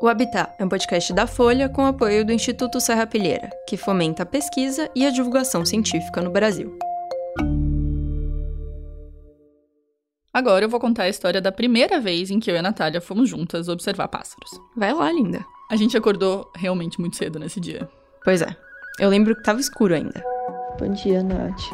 O 0.00 0.06
Habitat 0.06 0.52
é 0.58 0.64
um 0.64 0.68
podcast 0.68 1.12
da 1.12 1.26
Folha 1.26 1.68
com 1.68 1.84
apoio 1.84 2.24
do 2.24 2.32
Instituto 2.32 2.80
Serra 2.80 3.04
Pilheira, 3.04 3.50
que 3.66 3.76
fomenta 3.76 4.22
a 4.22 4.26
pesquisa 4.26 4.88
e 4.94 5.04
a 5.04 5.10
divulgação 5.10 5.66
científica 5.66 6.22
no 6.22 6.30
Brasil. 6.30 6.78
Agora 10.32 10.64
eu 10.64 10.68
vou 10.68 10.78
contar 10.78 11.04
a 11.04 11.08
história 11.08 11.40
da 11.40 11.50
primeira 11.50 11.98
vez 11.98 12.30
em 12.30 12.38
que 12.38 12.50
eu 12.50 12.54
e 12.54 12.58
a 12.58 12.62
Natália 12.62 13.00
fomos 13.00 13.28
juntas 13.30 13.68
observar 13.68 14.08
pássaros. 14.08 14.50
Vai 14.76 14.92
lá, 14.92 15.10
linda. 15.10 15.44
A 15.70 15.76
gente 15.76 15.96
acordou 15.96 16.50
realmente 16.54 17.00
muito 17.00 17.16
cedo 17.16 17.38
nesse 17.38 17.58
dia. 17.58 17.88
Pois 18.22 18.42
é. 18.42 18.54
Eu 19.00 19.08
lembro 19.08 19.34
que 19.34 19.42
tava 19.42 19.58
escuro 19.58 19.94
ainda. 19.94 20.22
Bom 20.78 20.92
dia, 20.92 21.22
Nath. 21.22 21.72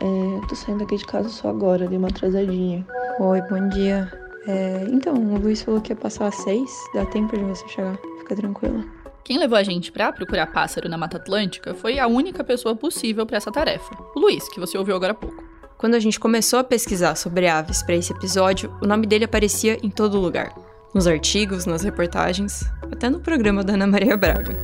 É, 0.00 0.46
tô 0.46 0.54
saindo 0.54 0.84
aqui 0.84 0.96
de 0.96 1.04
casa 1.04 1.28
só 1.28 1.48
agora, 1.48 1.86
dei 1.86 1.98
uma 1.98 2.08
atrasadinha. 2.08 2.86
Oi, 3.20 3.42
bom 3.42 3.68
dia. 3.68 4.10
É, 4.46 4.84
então, 4.88 5.14
o 5.14 5.38
Luiz 5.38 5.62
falou 5.62 5.80
que 5.80 5.92
ia 5.92 5.96
passar 5.96 6.28
às 6.28 6.36
seis. 6.36 6.70
Dá 6.94 7.04
tempo 7.06 7.36
de 7.36 7.44
você 7.44 7.66
chegar. 7.68 7.98
Fica 8.18 8.36
tranquila. 8.36 8.84
Quem 9.22 9.38
levou 9.38 9.58
a 9.58 9.62
gente 9.62 9.92
para 9.92 10.12
procurar 10.12 10.46
pássaro 10.46 10.88
na 10.88 10.96
Mata 10.96 11.18
Atlântica 11.18 11.74
foi 11.74 11.98
a 11.98 12.06
única 12.06 12.42
pessoa 12.42 12.74
possível 12.74 13.26
para 13.26 13.36
essa 13.36 13.52
tarefa. 13.52 13.96
O 14.14 14.20
Luiz, 14.20 14.48
que 14.48 14.60
você 14.60 14.78
ouviu 14.78 14.94
agora 14.94 15.12
há 15.12 15.16
pouco. 15.16 15.45
Quando 15.78 15.94
a 15.94 16.00
gente 16.00 16.18
começou 16.18 16.58
a 16.58 16.64
pesquisar 16.64 17.16
sobre 17.16 17.46
aves 17.46 17.82
para 17.82 17.94
esse 17.94 18.10
episódio, 18.10 18.74
o 18.80 18.86
nome 18.86 19.06
dele 19.06 19.26
aparecia 19.26 19.78
em 19.82 19.90
todo 19.90 20.18
lugar. 20.18 20.54
Nos 20.94 21.06
artigos, 21.06 21.66
nas 21.66 21.82
reportagens, 21.82 22.64
até 22.90 23.10
no 23.10 23.20
programa 23.20 23.62
da 23.62 23.74
Ana 23.74 23.86
Maria 23.86 24.16
Braga. 24.16 24.56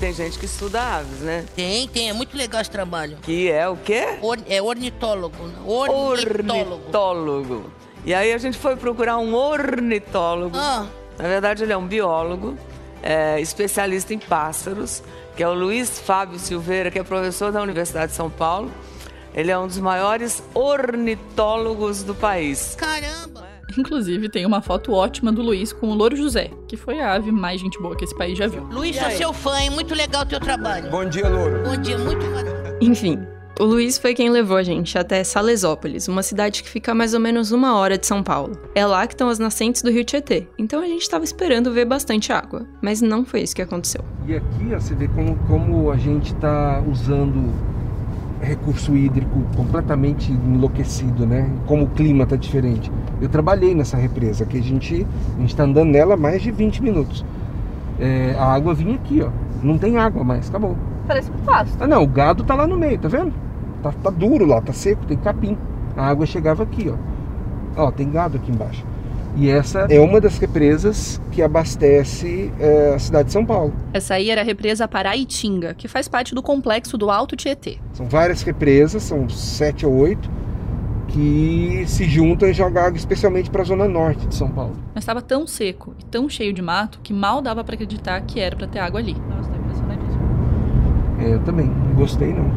Tem 0.00 0.12
gente 0.12 0.40
que 0.40 0.44
estuda 0.44 0.82
aves, 0.82 1.20
né? 1.20 1.44
Tem, 1.54 1.86
tem. 1.86 2.10
É 2.10 2.12
muito 2.12 2.36
legal 2.36 2.60
esse 2.60 2.70
trabalho. 2.70 3.16
Que 3.22 3.48
é 3.48 3.68
o 3.68 3.76
quê? 3.76 4.18
Or, 4.20 4.36
é 4.48 4.60
ornitólogo. 4.60 5.46
Né? 5.46 5.54
Ornitólogo. 5.64 6.72
Ornitólogo. 6.74 7.70
E 8.04 8.12
aí 8.12 8.32
a 8.32 8.38
gente 8.38 8.58
foi 8.58 8.74
procurar 8.74 9.18
um 9.18 9.34
ornitólogo. 9.34 10.56
Ah. 10.58 10.86
Na 11.16 11.28
verdade, 11.28 11.62
ele 11.62 11.72
é 11.72 11.76
um 11.76 11.86
biólogo, 11.86 12.58
é, 13.04 13.40
especialista 13.40 14.12
em 14.12 14.18
pássaros, 14.18 15.00
que 15.36 15.44
é 15.44 15.48
o 15.48 15.54
Luiz 15.54 16.00
Fábio 16.00 16.40
Silveira, 16.40 16.90
que 16.90 16.98
é 16.98 17.04
professor 17.04 17.52
da 17.52 17.62
Universidade 17.62 18.10
de 18.10 18.16
São 18.16 18.28
Paulo 18.28 18.70
ele 19.36 19.50
é 19.50 19.58
um 19.58 19.66
dos 19.66 19.78
maiores 19.78 20.42
ornitólogos 20.54 22.02
do 22.02 22.14
país. 22.14 22.74
Caramba! 22.74 23.46
Inclusive, 23.76 24.30
tem 24.30 24.46
uma 24.46 24.62
foto 24.62 24.92
ótima 24.92 25.30
do 25.30 25.42
Luiz 25.42 25.74
com 25.74 25.88
o 25.88 25.94
Louro 25.94 26.16
José, 26.16 26.50
que 26.66 26.76
foi 26.76 27.00
a 27.00 27.12
ave 27.12 27.30
mais 27.30 27.60
gente 27.60 27.78
boa 27.78 27.94
que 27.94 28.04
esse 28.04 28.16
país 28.16 28.38
já 28.38 28.46
viu. 28.46 28.62
Luiz, 28.72 28.96
sou 28.96 29.10
seu 29.10 29.32
fã, 29.34 29.60
hein? 29.60 29.68
Muito 29.68 29.94
legal 29.94 30.22
o 30.22 30.26
teu 30.26 30.40
trabalho. 30.40 30.90
Bom 30.90 31.04
dia, 31.04 31.28
Louro. 31.28 31.62
Bom 31.64 31.76
dia, 31.76 31.98
muito 31.98 32.24
Enfim, 32.80 33.20
O 33.60 33.64
Luiz 33.64 33.98
foi 33.98 34.14
quem 34.14 34.30
levou 34.30 34.56
a 34.56 34.62
gente 34.62 34.96
até 34.98 35.22
Salesópolis, 35.24 36.08
uma 36.08 36.22
cidade 36.22 36.62
que 36.62 36.68
fica 36.68 36.92
a 36.92 36.94
mais 36.94 37.12
ou 37.12 37.20
menos 37.20 37.52
uma 37.52 37.76
hora 37.76 37.98
de 37.98 38.06
São 38.06 38.22
Paulo. 38.22 38.58
É 38.74 38.86
lá 38.86 39.06
que 39.06 39.14
estão 39.14 39.28
as 39.28 39.38
nascentes 39.38 39.82
do 39.82 39.90
rio 39.90 40.04
Tietê, 40.04 40.46
então 40.58 40.80
a 40.80 40.86
gente 40.86 41.02
estava 41.02 41.24
esperando 41.24 41.72
ver 41.72 41.84
bastante 41.84 42.32
água, 42.32 42.66
mas 42.82 43.02
não 43.02 43.24
foi 43.24 43.40
isso 43.42 43.56
que 43.56 43.62
aconteceu. 43.62 44.02
E 44.26 44.36
aqui 44.36 44.74
ó, 44.74 44.78
você 44.78 44.94
vê 44.94 45.08
como, 45.08 45.36
como 45.46 45.90
a 45.90 45.96
gente 45.96 46.34
está 46.34 46.82
usando 46.86 47.75
recurso 48.40 48.96
hídrico 48.96 49.42
completamente 49.56 50.30
enlouquecido, 50.32 51.26
né? 51.26 51.50
Como 51.66 51.84
o 51.84 51.88
clima 51.88 52.24
está 52.24 52.36
diferente. 52.36 52.90
Eu 53.20 53.28
trabalhei 53.28 53.74
nessa 53.74 53.96
represa, 53.96 54.44
que 54.44 54.58
a 54.58 54.62
gente 54.62 55.06
está 55.40 55.64
andando 55.64 55.90
nela 55.90 56.16
mais 56.16 56.42
de 56.42 56.50
20 56.50 56.82
minutos. 56.82 57.24
É, 57.98 58.34
a 58.38 58.44
água 58.44 58.74
vinha 58.74 58.96
aqui, 58.96 59.22
ó. 59.22 59.30
Não 59.62 59.78
tem 59.78 59.96
água 59.96 60.22
mais, 60.22 60.48
acabou. 60.48 60.76
Parece 61.06 61.30
um 61.30 61.44
pasto. 61.44 61.76
Ah, 61.80 61.86
não, 61.86 62.02
o 62.02 62.06
gado 62.06 62.44
tá 62.44 62.54
lá 62.54 62.66
no 62.66 62.76
meio, 62.76 62.98
tá 62.98 63.08
vendo? 63.08 63.32
Tá, 63.82 63.92
tá 63.92 64.10
duro 64.10 64.44
lá, 64.44 64.60
tá 64.60 64.72
seco, 64.72 65.06
tem 65.06 65.16
capim. 65.16 65.56
A 65.96 66.06
água 66.06 66.26
chegava 66.26 66.62
aqui, 66.62 66.90
ó. 66.90 66.96
Ó, 67.76 67.90
tem 67.90 68.10
gado 68.10 68.36
aqui 68.36 68.50
embaixo. 68.50 68.84
E 69.36 69.50
essa 69.50 69.86
é 69.90 70.00
uma 70.00 70.18
das 70.18 70.38
represas 70.38 71.20
que 71.30 71.42
abastece 71.42 72.50
é, 72.58 72.94
a 72.94 72.98
cidade 72.98 73.26
de 73.26 73.32
São 73.32 73.44
Paulo. 73.44 73.72
Essa 73.92 74.14
aí 74.14 74.30
era 74.30 74.40
a 74.40 74.44
represa 74.44 74.88
Paraitinga, 74.88 75.74
que 75.74 75.86
faz 75.86 76.08
parte 76.08 76.34
do 76.34 76.42
complexo 76.42 76.96
do 76.96 77.10
Alto 77.10 77.36
Tietê. 77.36 77.78
São 77.92 78.06
várias 78.08 78.42
represas, 78.42 79.02
são 79.02 79.28
sete 79.28 79.84
ou 79.84 79.94
oito, 79.94 80.30
que 81.08 81.84
se 81.86 82.04
juntam 82.04 82.48
e 82.48 82.54
jogam 82.54 82.82
água 82.82 82.96
especialmente 82.96 83.50
para 83.50 83.60
a 83.60 83.64
zona 83.64 83.86
norte 83.86 84.26
de 84.26 84.34
São 84.34 84.48
Paulo. 84.48 84.76
Mas 84.94 85.04
estava 85.04 85.20
tão 85.20 85.46
seco 85.46 85.94
e 85.98 86.04
tão 86.06 86.28
cheio 86.30 86.52
de 86.52 86.62
mato 86.62 86.98
que 87.02 87.12
mal 87.12 87.42
dava 87.42 87.62
para 87.62 87.74
acreditar 87.74 88.20
que 88.22 88.40
era 88.40 88.56
para 88.56 88.66
ter 88.66 88.78
água 88.78 89.00
ali. 89.00 89.14
Nossa, 89.28 89.50
tá 89.50 89.56
impressionadíssimo. 89.56 90.22
É, 91.20 91.34
eu 91.34 91.40
também, 91.40 91.66
não 91.66 91.94
gostei 91.94 92.32
não. 92.32 92.50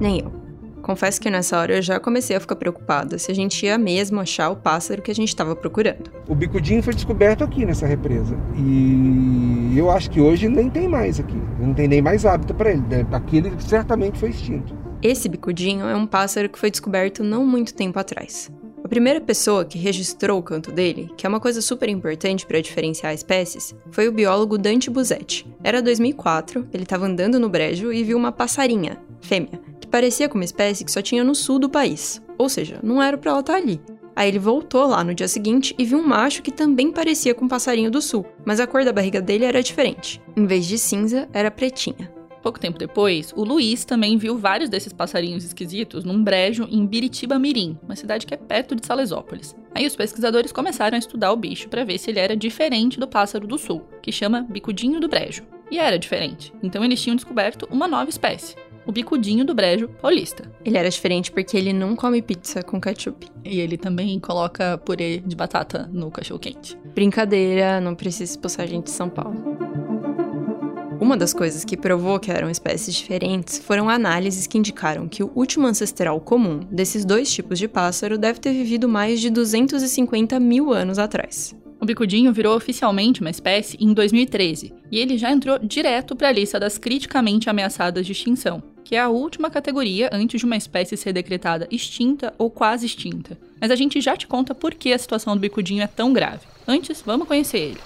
Nem 0.00 0.20
eu. 0.20 0.43
Confesso 0.84 1.18
que 1.18 1.30
nessa 1.30 1.58
hora 1.58 1.76
eu 1.76 1.80
já 1.80 1.98
comecei 1.98 2.36
a 2.36 2.40
ficar 2.40 2.56
preocupada 2.56 3.18
se 3.18 3.32
a 3.32 3.34
gente 3.34 3.64
ia 3.64 3.78
mesmo 3.78 4.20
achar 4.20 4.50
o 4.50 4.56
pássaro 4.56 5.00
que 5.00 5.10
a 5.10 5.14
gente 5.14 5.28
estava 5.28 5.56
procurando. 5.56 6.10
O 6.28 6.34
bicudinho 6.34 6.82
foi 6.82 6.92
descoberto 6.92 7.42
aqui 7.42 7.64
nessa 7.64 7.86
represa 7.86 8.36
e 8.54 9.72
eu 9.74 9.90
acho 9.90 10.10
que 10.10 10.20
hoje 10.20 10.46
nem 10.46 10.68
tem 10.68 10.86
mais 10.86 11.18
aqui, 11.18 11.40
não 11.58 11.72
tem 11.72 11.88
nem 11.88 12.02
mais 12.02 12.26
hábito 12.26 12.52
para 12.52 12.70
ele. 12.70 12.82
Aquele 13.10 13.50
certamente 13.62 14.18
foi 14.18 14.28
extinto. 14.28 14.76
Esse 15.02 15.26
bicudinho 15.26 15.86
é 15.86 15.96
um 15.96 16.06
pássaro 16.06 16.50
que 16.50 16.58
foi 16.58 16.70
descoberto 16.70 17.24
não 17.24 17.46
muito 17.46 17.72
tempo 17.72 17.98
atrás. 17.98 18.52
A 18.84 18.88
primeira 18.88 19.22
pessoa 19.22 19.64
que 19.64 19.78
registrou 19.78 20.38
o 20.38 20.42
canto 20.42 20.70
dele, 20.70 21.10
que 21.16 21.24
é 21.24 21.28
uma 21.30 21.40
coisa 21.40 21.62
super 21.62 21.88
importante 21.88 22.44
para 22.44 22.60
diferenciar 22.60 23.14
espécies, 23.14 23.74
foi 23.90 24.06
o 24.06 24.12
biólogo 24.12 24.58
Dante 24.58 24.90
Buzetti. 24.90 25.46
Era 25.62 25.80
2004, 25.80 26.68
ele 26.70 26.82
estava 26.82 27.06
andando 27.06 27.40
no 27.40 27.48
brejo 27.48 27.90
e 27.90 28.04
viu 28.04 28.18
uma 28.18 28.30
passarinha, 28.30 28.98
fêmea, 29.22 29.58
parecia 29.94 30.28
com 30.28 30.34
uma 30.34 30.44
espécie 30.44 30.84
que 30.84 30.90
só 30.90 31.00
tinha 31.00 31.22
no 31.22 31.36
sul 31.36 31.56
do 31.56 31.68
país, 31.68 32.20
ou 32.36 32.48
seja, 32.48 32.80
não 32.82 33.00
era 33.00 33.16
para 33.16 33.30
ela 33.30 33.38
estar 33.38 33.52
tá 33.52 33.58
ali. 33.60 33.80
Aí 34.16 34.26
ele 34.26 34.40
voltou 34.40 34.88
lá 34.88 35.04
no 35.04 35.14
dia 35.14 35.28
seguinte 35.28 35.72
e 35.78 35.84
viu 35.84 35.98
um 35.98 36.08
macho 36.08 36.42
que 36.42 36.50
também 36.50 36.90
parecia 36.90 37.32
com 37.32 37.44
um 37.44 37.48
passarinho 37.48 37.92
do 37.92 38.02
sul, 38.02 38.26
mas 38.44 38.58
a 38.58 38.66
cor 38.66 38.84
da 38.84 38.92
barriga 38.92 39.22
dele 39.22 39.44
era 39.44 39.62
diferente. 39.62 40.20
Em 40.36 40.46
vez 40.46 40.66
de 40.66 40.78
cinza, 40.78 41.28
era 41.32 41.48
pretinha. 41.48 42.12
Pouco 42.42 42.58
tempo 42.58 42.76
depois, 42.76 43.32
o 43.36 43.44
Luiz 43.44 43.84
também 43.84 44.18
viu 44.18 44.36
vários 44.36 44.68
desses 44.68 44.92
passarinhos 44.92 45.44
esquisitos 45.44 46.02
num 46.02 46.24
brejo 46.24 46.66
em 46.68 46.84
Biritiba 46.84 47.38
Mirim, 47.38 47.78
uma 47.80 47.94
cidade 47.94 48.26
que 48.26 48.34
é 48.34 48.36
perto 48.36 48.74
de 48.74 48.84
Salesópolis. 48.84 49.54
Aí 49.72 49.86
os 49.86 49.94
pesquisadores 49.94 50.50
começaram 50.50 50.96
a 50.96 50.98
estudar 50.98 51.30
o 51.30 51.36
bicho 51.36 51.68
para 51.68 51.84
ver 51.84 51.98
se 51.98 52.10
ele 52.10 52.18
era 52.18 52.36
diferente 52.36 52.98
do 52.98 53.06
pássaro 53.06 53.46
do 53.46 53.56
sul, 53.56 53.86
que 54.02 54.10
chama 54.10 54.42
bicudinho 54.42 54.98
do 54.98 55.06
brejo. 55.06 55.44
E 55.70 55.78
era 55.78 55.98
diferente, 55.98 56.52
então 56.62 56.84
eles 56.84 57.00
tinham 57.00 57.16
descoberto 57.16 57.66
uma 57.70 57.88
nova 57.88 58.10
espécie, 58.10 58.54
o 58.86 58.92
bicudinho 58.92 59.44
do 59.44 59.54
brejo 59.54 59.88
paulista. 60.00 60.50
Ele 60.64 60.78
era 60.78 60.88
diferente 60.88 61.30
porque 61.30 61.56
ele 61.56 61.72
não 61.72 61.96
come 61.96 62.22
pizza 62.22 62.62
com 62.62 62.80
ketchup. 62.80 63.26
E 63.44 63.60
ele 63.60 63.76
também 63.76 64.18
coloca 64.18 64.78
purê 64.78 65.18
de 65.18 65.36
batata 65.36 65.88
no 65.92 66.10
cachorro 66.10 66.40
quente. 66.40 66.76
Brincadeira, 66.94 67.80
não 67.80 67.94
precisa 67.94 68.32
expulsar 68.32 68.66
gente 68.66 68.84
de 68.84 68.90
São 68.90 69.08
Paulo. 69.08 69.54
Uma 71.00 71.16
das 71.16 71.34
coisas 71.34 71.64
que 71.64 71.76
provou 71.76 72.18
que 72.18 72.30
eram 72.30 72.48
espécies 72.48 72.94
diferentes 72.94 73.58
foram 73.58 73.90
análises 73.90 74.46
que 74.46 74.56
indicaram 74.56 75.06
que 75.06 75.22
o 75.22 75.30
último 75.34 75.66
ancestral 75.66 76.18
comum 76.20 76.60
desses 76.70 77.04
dois 77.04 77.30
tipos 77.30 77.58
de 77.58 77.68
pássaro 77.68 78.16
deve 78.16 78.40
ter 78.40 78.52
vivido 78.52 78.88
mais 78.88 79.20
de 79.20 79.28
250 79.28 80.40
mil 80.40 80.72
anos 80.72 80.98
atrás. 80.98 81.54
O 81.80 81.84
bicudinho 81.84 82.32
virou 82.32 82.56
oficialmente 82.56 83.20
uma 83.20 83.28
espécie 83.28 83.76
em 83.78 83.92
2013 83.92 84.72
e 84.90 84.98
ele 84.98 85.18
já 85.18 85.30
entrou 85.30 85.58
direto 85.58 86.16
para 86.16 86.28
a 86.28 86.32
lista 86.32 86.58
das 86.58 86.78
criticamente 86.78 87.50
ameaçadas 87.50 88.06
de 88.06 88.12
extinção, 88.12 88.62
que 88.84 88.94
é 88.94 89.00
a 89.00 89.08
última 89.08 89.50
categoria 89.50 90.10
antes 90.12 90.38
de 90.38 90.44
uma 90.44 90.56
espécie 90.56 90.96
ser 90.96 91.12
decretada 91.12 91.66
extinta 91.70 92.34
ou 92.36 92.50
quase 92.50 92.84
extinta. 92.84 93.38
Mas 93.60 93.70
a 93.70 93.76
gente 93.76 94.00
já 94.00 94.16
te 94.16 94.26
conta 94.26 94.54
por 94.54 94.74
que 94.74 94.92
a 94.92 94.98
situação 94.98 95.34
do 95.34 95.40
bicudinho 95.40 95.82
é 95.82 95.86
tão 95.86 96.12
grave. 96.12 96.46
Antes, 96.68 97.02
vamos 97.02 97.26
conhecer 97.26 97.58
ele. 97.58 97.80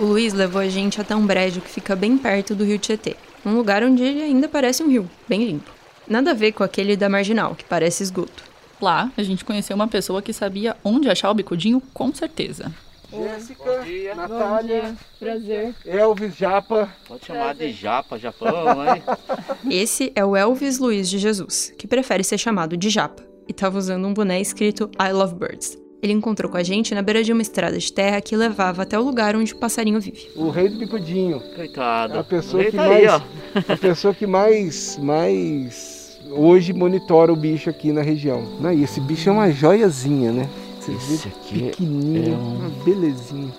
O 0.00 0.04
Luiz 0.04 0.32
levou 0.32 0.60
a 0.60 0.68
gente 0.68 1.00
até 1.00 1.14
um 1.14 1.26
brejo 1.26 1.60
que 1.60 1.70
fica 1.70 1.96
bem 1.96 2.18
perto 2.18 2.54
do 2.54 2.64
rio 2.64 2.78
Tietê, 2.78 3.16
um 3.44 3.56
lugar 3.56 3.82
onde 3.82 4.02
ele 4.02 4.22
ainda 4.22 4.48
parece 4.48 4.82
um 4.82 4.88
rio, 4.88 5.10
bem 5.28 5.44
limpo. 5.44 5.72
Nada 6.06 6.30
a 6.30 6.34
ver 6.34 6.52
com 6.52 6.62
aquele 6.62 6.96
da 6.96 7.08
Marginal, 7.08 7.54
que 7.54 7.64
parece 7.64 8.02
esgoto. 8.02 8.44
Lá, 8.80 9.10
a 9.16 9.22
gente 9.24 9.44
conheceu 9.44 9.74
uma 9.74 9.88
pessoa 9.88 10.22
que 10.22 10.32
sabia 10.32 10.76
onde 10.84 11.10
achar 11.10 11.30
o 11.30 11.34
bicudinho 11.34 11.82
com 11.92 12.14
certeza. 12.14 12.72
Jéssica, 13.10 13.84
Natália, 14.14 14.94
prazer. 15.18 15.74
Elvis 15.86 16.36
Japa. 16.36 16.88
Pode 17.06 17.24
chamar 17.24 17.54
de 17.54 17.72
Japa, 17.72 18.18
Japão, 18.18 18.84
hein? 18.84 19.02
Esse 19.70 20.12
é 20.14 20.24
o 20.24 20.36
Elvis 20.36 20.78
Luiz 20.78 21.08
de 21.08 21.18
Jesus, 21.18 21.72
que 21.78 21.86
prefere 21.86 22.22
ser 22.22 22.38
chamado 22.38 22.76
de 22.76 22.90
Japa, 22.90 23.22
e 23.48 23.52
estava 23.52 23.78
usando 23.78 24.06
um 24.06 24.12
boné 24.12 24.40
escrito 24.40 24.90
I 25.00 25.12
Love 25.12 25.34
Birds. 25.34 25.78
Ele 26.00 26.12
encontrou 26.12 26.50
com 26.50 26.56
a 26.56 26.62
gente 26.62 26.94
na 26.94 27.02
beira 27.02 27.24
de 27.24 27.32
uma 27.32 27.42
estrada 27.42 27.76
de 27.76 27.92
terra 27.92 28.20
que 28.20 28.36
levava 28.36 28.82
até 28.82 28.96
o 28.98 29.02
lugar 29.02 29.34
onde 29.34 29.52
o 29.52 29.56
passarinho 29.56 30.00
vive. 30.00 30.30
O 30.36 30.48
rei 30.48 30.68
do 30.68 30.78
bicudinho. 30.78 31.40
Coitado. 31.56 32.14
É 32.14 32.18
a 32.20 32.24
pessoa 32.24 32.64
que 32.64 32.76
tá 32.76 32.86
mais, 32.86 33.10
aí, 33.10 33.22
a 33.68 33.76
pessoa 33.76 34.14
que 34.14 34.26
mais, 34.26 34.96
mais 34.98 36.20
hoje 36.30 36.72
monitora 36.72 37.32
o 37.32 37.36
bicho 37.36 37.68
aqui 37.68 37.90
na 37.90 38.02
região. 38.02 38.42
Né? 38.60 38.76
E 38.76 38.84
esse 38.84 39.00
bicho 39.00 39.28
é 39.28 39.32
uma 39.32 39.50
joiazinha, 39.50 40.30
né? 40.30 40.48
Você 40.92 41.14
esse 41.14 41.28
aqui 41.28 41.64
é 41.64 41.70
pequenininho, 41.70 42.34
é 42.34 42.36
um... 42.36 42.56
uma 42.56 42.68
belezinha. 42.84 43.52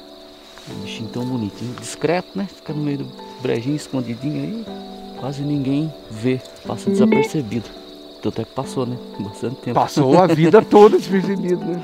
Um 0.69 0.83
bichinho 0.83 1.09
tão 1.09 1.25
bonitinho, 1.25 1.73
discreto, 1.79 2.29
né? 2.35 2.47
Fica 2.53 2.73
no 2.73 2.83
meio 2.83 2.99
do 2.99 3.07
brejinho, 3.41 3.75
escondidinho 3.75 4.43
aí. 4.43 4.65
Quase 5.19 5.41
ninguém 5.41 5.91
vê, 6.11 6.39
passa 6.65 6.89
desapercebido. 6.89 7.69
Tanto 8.21 8.41
é 8.41 8.45
que 8.45 8.53
passou, 8.53 8.85
né? 8.85 8.97
Bastante 9.19 9.55
tempo. 9.57 9.79
Passou 9.79 10.17
a 10.19 10.27
vida 10.27 10.61
toda 10.65 10.97
despercebido, 10.97 11.65
né? 11.65 11.81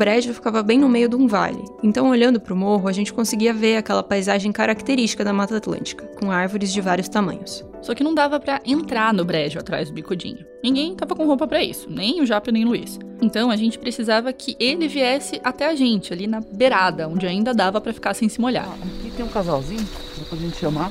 brejo 0.00 0.32
ficava 0.32 0.62
bem 0.62 0.78
no 0.78 0.88
meio 0.88 1.10
de 1.10 1.14
um 1.14 1.26
vale, 1.26 1.62
então 1.82 2.08
olhando 2.08 2.40
para 2.40 2.54
o 2.54 2.56
morro 2.56 2.88
a 2.88 2.92
gente 2.92 3.12
conseguia 3.12 3.52
ver 3.52 3.76
aquela 3.76 4.02
paisagem 4.02 4.50
característica 4.50 5.22
da 5.22 5.30
Mata 5.30 5.58
Atlântica, 5.58 6.06
com 6.18 6.30
árvores 6.30 6.72
de 6.72 6.80
vários 6.80 7.06
tamanhos. 7.06 7.62
Só 7.82 7.94
que 7.94 8.04
não 8.04 8.14
dava 8.14 8.38
para 8.38 8.60
entrar 8.64 9.12
no 9.14 9.24
brejo 9.24 9.58
atrás 9.58 9.88
do 9.88 9.94
bicudinho. 9.94 10.44
Ninguém 10.62 10.94
tava 10.94 11.14
com 11.14 11.26
roupa 11.26 11.46
para 11.46 11.62
isso, 11.62 11.88
nem 11.90 12.20
o 12.20 12.26
Japa 12.26 12.52
nem 12.52 12.64
o 12.64 12.68
Luiz. 12.68 12.98
Então 13.22 13.50
a 13.50 13.56
gente 13.56 13.78
precisava 13.78 14.32
que 14.32 14.56
ele 14.58 14.86
viesse 14.86 15.40
até 15.42 15.66
a 15.66 15.74
gente, 15.74 16.12
ali 16.12 16.26
na 16.26 16.40
beirada, 16.40 17.08
onde 17.08 17.26
ainda 17.26 17.54
dava 17.54 17.80
para 17.80 17.92
ficar 17.92 18.14
sem 18.14 18.28
se 18.28 18.40
molhar. 18.40 18.68
Aqui 18.68 19.10
tem 19.16 19.24
um 19.24 19.28
casalzinho, 19.28 19.86
dá 20.18 20.24
pra 20.28 20.38
gente 20.38 20.56
chamar. 20.56 20.90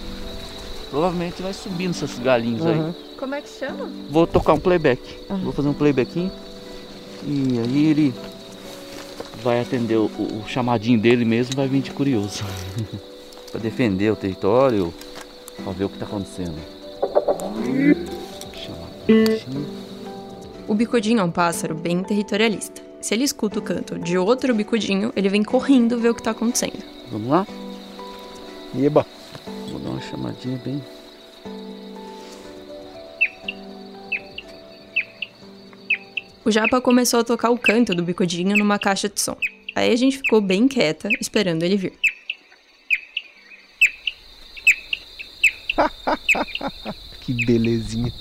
Provavelmente 0.90 1.42
vai 1.42 1.54
subindo 1.54 1.92
esses 1.92 2.18
galinhos 2.18 2.62
uhum. 2.62 2.88
aí. 2.88 2.94
Como 3.18 3.36
é 3.36 3.42
que 3.42 3.50
chama? 3.50 3.90
Vou 4.10 4.26
tocar 4.26 4.54
um 4.54 4.60
playback. 4.60 5.02
Uhum. 5.30 5.38
Vou 5.44 5.54
fazer 5.54 5.70
um 5.70 5.74
playbackinho. 5.74 6.32
E 7.28 7.60
aí 7.60 7.86
ele 7.86 8.14
vai 9.44 9.62
atender 9.62 9.98
o, 9.98 10.06
o 10.06 10.44
chamadinho 10.48 11.00
dele 11.00 11.26
mesmo, 11.26 11.56
vai 11.56 11.68
vir 11.68 11.82
de 11.82 11.92
curioso. 11.92 12.44
para 13.52 13.60
defender 13.60 14.12
o 14.12 14.16
território, 14.16 14.94
para 15.64 15.74
ver 15.74 15.86
o 15.86 15.90
que 15.90 15.96
está 15.96 16.06
acontecendo. 16.06 16.79
O 20.68 20.74
bicudinho 20.74 21.20
é 21.20 21.24
um 21.24 21.32
pássaro 21.32 21.76
bem 21.76 22.04
territorialista. 22.04 22.82
Se 23.02 23.14
ele 23.14 23.24
escuta 23.24 23.60
o 23.60 23.62
canto 23.62 23.98
de 23.98 24.18
outro 24.18 24.54
bicudinho, 24.54 25.12
ele 25.16 25.30
vem 25.30 25.44
correndo 25.44 25.98
ver 25.98 26.10
o 26.10 26.14
que 26.14 26.22
está 26.22 26.32
acontecendo. 26.32 26.84
Vamos 27.12 27.30
lá? 27.30 27.48
Eba! 28.78 29.06
Vou 29.70 29.80
dar 29.80 29.90
uma 29.90 30.02
chamadinha 30.02 30.60
bem 30.64 30.82
O 36.46 36.52
Japa 36.52 36.82
começou 36.82 37.20
a 37.20 37.24
tocar 37.24 37.52
o 37.52 37.58
canto 37.60 37.94
do 37.94 38.02
bicudinho 38.02 38.58
numa 38.58 38.80
caixa 38.80 39.08
de 39.08 39.22
som. 39.22 39.38
Aí 39.76 39.92
a 39.92 39.96
gente 39.96 40.18
ficou 40.18 40.42
bem 40.42 40.68
quieta, 40.68 41.08
esperando 41.22 41.62
ele 41.62 41.78
vir. 41.78 41.94
que 47.30 47.46
belezinha. 47.46 48.12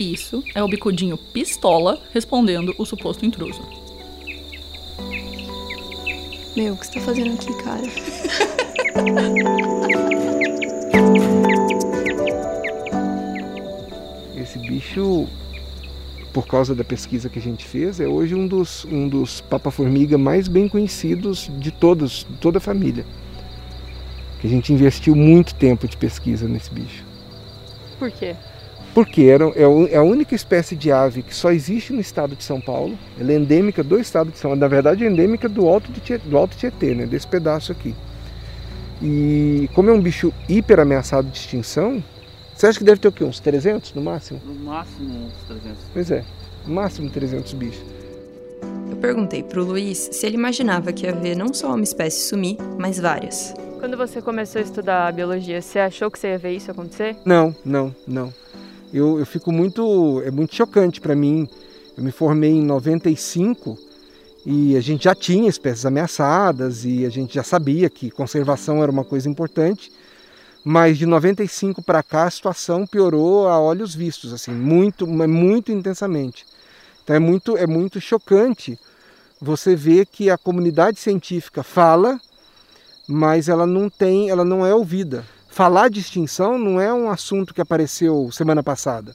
Isso 0.00 0.42
é 0.54 0.62
o 0.62 0.68
bicudinho 0.68 1.18
pistola 1.18 2.02
respondendo 2.12 2.74
o 2.78 2.86
suposto 2.86 3.26
intruso. 3.26 3.60
Meu, 6.56 6.74
o 6.74 6.76
que 6.76 6.86
você 6.86 6.92
tá 6.94 7.00
fazendo 7.00 7.34
aqui, 7.34 7.52
cara? 7.62 7.82
Esse 14.40 14.58
bicho, 14.58 15.26
por 16.32 16.46
causa 16.46 16.74
da 16.74 16.82
pesquisa 16.82 17.28
que 17.28 17.38
a 17.38 17.42
gente 17.42 17.64
fez, 17.64 18.00
é 18.00 18.08
hoje 18.08 18.34
um 18.34 18.48
dos, 18.48 18.86
um 18.86 19.06
dos 19.06 19.42
papa-formiga 19.42 20.16
mais 20.16 20.48
bem 20.48 20.66
conhecidos 20.66 21.50
de 21.58 21.70
todos, 21.70 22.26
de 22.28 22.38
toda 22.38 22.56
a 22.56 22.60
família. 22.60 23.04
Que 24.44 24.48
a 24.48 24.50
gente 24.50 24.74
investiu 24.74 25.16
muito 25.16 25.54
tempo 25.54 25.88
de 25.88 25.96
pesquisa 25.96 26.46
nesse 26.46 26.70
bicho. 26.70 27.02
Por 27.98 28.10
quê? 28.10 28.36
Porque 28.92 29.22
era, 29.22 29.46
é, 29.56 29.62
é 29.92 29.96
a 29.96 30.02
única 30.02 30.34
espécie 30.34 30.76
de 30.76 30.92
ave 30.92 31.22
que 31.22 31.34
só 31.34 31.50
existe 31.50 31.94
no 31.94 32.00
estado 32.02 32.36
de 32.36 32.44
São 32.44 32.60
Paulo. 32.60 32.94
Ela 33.18 33.32
é 33.32 33.36
endêmica 33.36 33.82
do 33.82 33.98
estado 33.98 34.30
de 34.30 34.36
São 34.36 34.50
Paulo. 34.50 34.60
Na 34.60 34.68
verdade, 34.68 35.02
é 35.02 35.08
endêmica 35.08 35.48
do 35.48 35.66
Alto, 35.66 35.90
de 35.90 35.98
Tietê, 35.98 36.28
do 36.28 36.36
Alto 36.36 36.58
Tietê, 36.58 36.94
né? 36.94 37.06
desse 37.06 37.26
pedaço 37.26 37.72
aqui. 37.72 37.94
E 39.00 39.70
como 39.72 39.88
é 39.88 39.94
um 39.94 40.00
bicho 40.02 40.30
hiper 40.46 40.78
ameaçado 40.78 41.26
de 41.26 41.38
extinção, 41.38 42.04
você 42.54 42.66
acha 42.66 42.78
que 42.78 42.84
deve 42.84 43.00
ter 43.00 43.08
o 43.08 43.12
quê? 43.12 43.24
Uns 43.24 43.40
300 43.40 43.94
no 43.94 44.02
máximo? 44.02 44.42
No 44.44 44.54
máximo 44.56 45.24
uns 45.24 45.42
300. 45.48 45.78
Pois 45.90 46.10
é, 46.10 46.22
no 46.66 46.74
máximo 46.74 47.08
300 47.08 47.54
bichos. 47.54 47.82
Eu 48.90 48.96
perguntei 48.98 49.42
pro 49.42 49.64
Luiz 49.64 50.10
se 50.12 50.26
ele 50.26 50.36
imaginava 50.36 50.92
que 50.92 51.06
ia 51.06 51.12
haver 51.12 51.34
não 51.34 51.54
só 51.54 51.68
uma 51.74 51.82
espécie 51.82 52.28
sumir, 52.28 52.58
mas 52.78 53.00
várias. 53.00 53.54
Quando 53.84 53.98
você 53.98 54.22
começou 54.22 54.60
a 54.60 54.64
estudar 54.64 55.12
biologia, 55.12 55.60
você 55.60 55.78
achou 55.78 56.10
que 56.10 56.18
você 56.18 56.28
ia 56.28 56.38
ver 56.38 56.56
isso 56.56 56.70
acontecer? 56.70 57.18
Não, 57.22 57.54
não, 57.62 57.94
não. 58.08 58.32
Eu, 58.90 59.18
eu 59.18 59.26
fico 59.26 59.52
muito. 59.52 60.22
É 60.24 60.30
muito 60.30 60.54
chocante 60.54 61.02
para 61.02 61.14
mim. 61.14 61.46
Eu 61.94 62.02
me 62.02 62.10
formei 62.10 62.52
em 62.52 62.62
95 62.62 63.76
e 64.46 64.74
a 64.74 64.80
gente 64.80 65.04
já 65.04 65.14
tinha 65.14 65.50
espécies 65.50 65.84
ameaçadas 65.84 66.86
e 66.86 67.04
a 67.04 67.10
gente 67.10 67.34
já 67.34 67.42
sabia 67.42 67.90
que 67.90 68.10
conservação 68.10 68.82
era 68.82 68.90
uma 68.90 69.04
coisa 69.04 69.28
importante. 69.28 69.92
Mas 70.64 70.96
de 70.96 71.04
95 71.04 71.82
para 71.82 72.02
cá 72.02 72.24
a 72.24 72.30
situação 72.30 72.86
piorou 72.86 73.48
a 73.48 73.60
olhos 73.60 73.94
vistos, 73.94 74.32
assim, 74.32 74.52
muito, 74.52 75.06
muito 75.06 75.70
intensamente. 75.70 76.46
Então 77.02 77.14
é 77.14 77.18
muito, 77.18 77.54
é 77.54 77.66
muito 77.66 78.00
chocante 78.00 78.78
você 79.38 79.76
ver 79.76 80.06
que 80.06 80.30
a 80.30 80.38
comunidade 80.38 80.98
científica 80.98 81.62
fala, 81.62 82.18
mas 83.08 83.48
ela 83.48 83.66
não 83.66 83.88
tem, 83.88 84.30
ela 84.30 84.44
não 84.44 84.64
é 84.64 84.74
ouvida. 84.74 85.24
Falar 85.48 85.88
de 85.88 86.00
extinção 86.00 86.58
não 86.58 86.80
é 86.80 86.92
um 86.92 87.08
assunto 87.08 87.54
que 87.54 87.60
apareceu 87.60 88.30
semana 88.32 88.62
passada. 88.62 89.14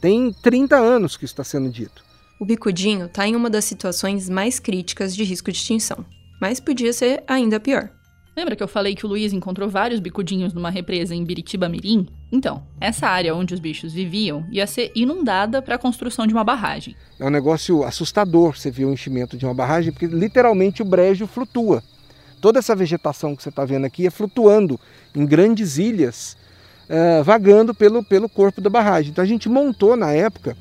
Tem 0.00 0.32
30 0.42 0.76
anos 0.76 1.16
que 1.16 1.24
isso 1.24 1.32
está 1.32 1.44
sendo 1.44 1.70
dito. 1.70 2.04
O 2.38 2.44
bicudinho 2.44 3.06
está 3.06 3.26
em 3.26 3.34
uma 3.34 3.48
das 3.48 3.64
situações 3.64 4.28
mais 4.28 4.58
críticas 4.58 5.14
de 5.14 5.24
risco 5.24 5.50
de 5.50 5.56
extinção, 5.56 6.04
mas 6.40 6.60
podia 6.60 6.92
ser 6.92 7.22
ainda 7.26 7.58
pior. 7.58 7.88
Lembra 8.36 8.56
que 8.56 8.62
eu 8.62 8.68
falei 8.68 8.96
que 8.96 9.06
o 9.06 9.08
Luiz 9.08 9.32
encontrou 9.32 9.68
vários 9.68 10.00
bicudinhos 10.00 10.52
numa 10.52 10.68
represa 10.68 11.14
em 11.14 11.24
Biritiba 11.24 11.68
Mirim? 11.68 12.08
Então, 12.32 12.66
essa 12.80 13.06
área 13.06 13.34
onde 13.34 13.54
os 13.54 13.60
bichos 13.60 13.92
viviam 13.92 14.44
ia 14.50 14.66
ser 14.66 14.90
inundada 14.94 15.62
para 15.62 15.76
a 15.76 15.78
construção 15.78 16.26
de 16.26 16.34
uma 16.34 16.42
barragem. 16.42 16.96
É 17.18 17.24
um 17.24 17.30
negócio 17.30 17.84
assustador 17.84 18.56
você 18.56 18.72
ver 18.72 18.86
o 18.86 18.92
enchimento 18.92 19.36
de 19.36 19.46
uma 19.46 19.54
barragem, 19.54 19.92
porque 19.92 20.06
literalmente 20.06 20.82
o 20.82 20.84
brejo 20.84 21.28
flutua. 21.28 21.82
Toda 22.44 22.58
essa 22.58 22.76
vegetação 22.76 23.34
que 23.34 23.42
você 23.42 23.48
está 23.48 23.64
vendo 23.64 23.86
aqui 23.86 24.06
é 24.06 24.10
flutuando 24.10 24.78
em 25.14 25.24
grandes 25.24 25.78
ilhas, 25.78 26.36
uh, 26.90 27.24
vagando 27.24 27.74
pelo, 27.74 28.04
pelo 28.04 28.28
corpo 28.28 28.60
da 28.60 28.68
barragem. 28.68 29.12
Então 29.12 29.24
a 29.24 29.26
gente 29.26 29.48
montou 29.48 29.96
na 29.96 30.12
época 30.12 30.54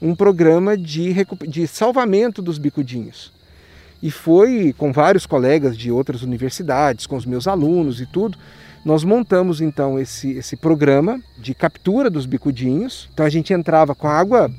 um 0.00 0.14
programa 0.14 0.78
de, 0.78 1.14
de 1.46 1.66
salvamento 1.66 2.40
dos 2.40 2.56
bicudinhos. 2.56 3.30
E 4.02 4.10
foi 4.10 4.74
com 4.78 4.90
vários 4.94 5.26
colegas 5.26 5.76
de 5.76 5.90
outras 5.90 6.22
universidades, 6.22 7.06
com 7.06 7.16
os 7.16 7.26
meus 7.26 7.46
alunos 7.46 8.00
e 8.00 8.06
tudo, 8.06 8.38
nós 8.82 9.04
montamos 9.04 9.60
então 9.60 9.98
esse, 9.98 10.30
esse 10.38 10.56
programa 10.56 11.20
de 11.36 11.52
captura 11.52 12.08
dos 12.08 12.24
bicudinhos. 12.24 13.10
Então 13.12 13.26
a 13.26 13.28
gente 13.28 13.52
entrava 13.52 13.94
com 13.94 14.08
água, 14.08 14.50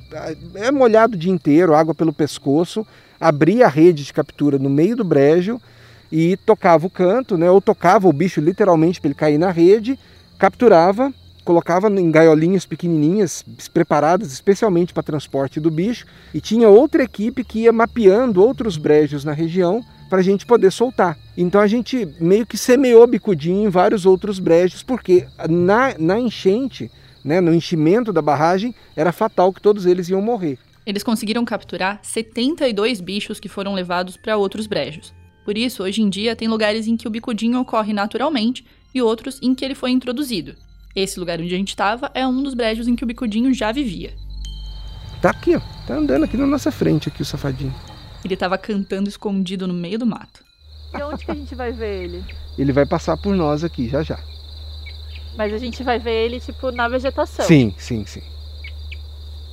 é 0.54 0.70
molhado 0.70 1.16
o 1.16 1.18
dia 1.18 1.32
inteiro, 1.32 1.74
água 1.74 1.96
pelo 1.96 2.14
pescoço, 2.14 2.86
abria 3.20 3.66
a 3.66 3.68
rede 3.68 4.04
de 4.04 4.14
captura 4.14 4.60
no 4.60 4.70
meio 4.70 4.96
do 4.96 5.04
brejo 5.04 5.60
e 6.12 6.38
tocava 6.38 6.86
o 6.86 6.90
canto, 6.90 7.38
né? 7.38 7.50
ou 7.50 7.62
tocava 7.62 8.08
o 8.08 8.14
bicho 8.14 8.42
literalmente 8.42 9.00
para 9.00 9.08
ele 9.10 9.16
cair 9.16 9.38
na 9.38 9.52
rede, 9.52 9.98
capturava 10.38 11.14
colocava 11.48 11.88
em 11.88 12.12
gaiolinhas 12.12 12.66
pequenininhas, 12.66 13.42
preparadas 13.74 14.34
especialmente 14.34 14.94
para 14.94 15.02
transporte 15.02 15.62
do 15.62 15.72
bicho, 15.72 16.06
e 16.34 16.42
tinha 16.42 16.68
outra 16.68 17.04
equipe 17.04 17.42
que 17.42 17.60
ia 17.60 17.72
mapeando 17.72 18.44
outros 18.44 18.76
brejos 18.76 19.24
na 19.24 19.32
região 19.32 19.82
para 20.10 20.20
a 20.20 20.22
gente 20.22 20.46
poder 20.46 20.72
soltar. 20.72 21.18
Então 21.38 21.62
a 21.62 21.68
gente 21.68 22.06
meio 22.20 22.46
que 22.46 22.58
semeou 22.58 23.08
bicudinho 23.08 23.66
em 23.66 23.70
vários 23.70 24.06
outros 24.06 24.40
brejos, 24.40 24.84
porque 24.84 25.26
na, 25.50 25.96
na 25.98 26.20
enchente, 26.20 26.92
né, 27.24 27.40
no 27.40 27.54
enchimento 27.54 28.12
da 28.12 28.22
barragem, 28.22 28.76
era 28.94 29.14
fatal 29.14 29.54
que 29.54 29.62
todos 29.62 29.86
eles 29.86 30.10
iam 30.10 30.22
morrer. 30.22 30.58
Eles 30.86 31.04
conseguiram 31.04 31.46
capturar 31.46 32.00
72 32.04 33.00
bichos 33.00 33.40
que 33.40 33.48
foram 33.48 33.74
levados 33.74 34.18
para 34.18 34.36
outros 34.36 34.68
brejos. 34.68 35.14
Por 35.48 35.58
isso, 35.58 35.82
hoje 35.82 36.02
em 36.02 36.10
dia, 36.10 36.36
tem 36.36 36.50
lugares 36.50 36.88
em 36.88 36.98
que 36.98 37.08
o 37.08 37.10
bicudinho 37.10 37.62
ocorre 37.62 37.94
naturalmente 37.94 38.66
e 38.94 39.02
outros 39.02 39.40
em 39.42 39.56
que 39.56 39.64
ele 39.64 39.76
foi 39.76 39.92
introduzido. 39.92 40.54
Esse 40.94 41.18
lugar 41.18 41.40
onde 41.40 41.56
a 41.56 41.58
gente 41.58 41.70
estava 41.70 42.12
é 42.14 42.28
um 42.28 42.44
dos 42.44 42.54
brejos 42.54 42.86
em 42.86 42.98
que 42.98 43.04
o 43.06 43.08
bicudinho 43.08 43.54
já 43.54 43.72
vivia. 43.72 44.14
Tá 45.22 45.30
aqui, 45.30 45.56
ó. 45.56 45.62
Tá 45.88 45.96
andando 45.96 46.26
aqui 46.26 46.36
na 46.36 46.46
nossa 46.46 46.70
frente, 46.70 47.08
aqui 47.08 47.22
o 47.22 47.26
safadinho. 47.26 47.74
Ele 48.26 48.34
estava 48.34 48.58
cantando 48.58 49.08
escondido 49.08 49.66
no 49.70 49.74
meio 49.74 49.98
do 49.98 50.06
mato. 50.06 50.44
E 50.94 51.02
onde 51.02 51.24
que 51.24 51.32
a 51.32 51.36
gente 51.36 51.56
vai 51.56 51.72
ver 51.72 52.04
ele? 52.04 52.26
Ele 52.58 52.74
vai 52.74 52.86
passar 52.86 53.16
por 53.16 53.34
nós 53.34 53.64
aqui, 53.64 53.88
já 53.88 54.04
já. 54.04 54.20
Mas 55.38 55.54
a 55.54 55.58
gente 55.58 55.82
vai 55.82 55.98
ver 55.98 56.26
ele, 56.26 56.42
tipo, 56.42 56.74
na 56.74 56.90
vegetação. 56.90 57.46
Sim, 57.46 57.74
sim, 57.78 58.06
sim. 58.06 58.22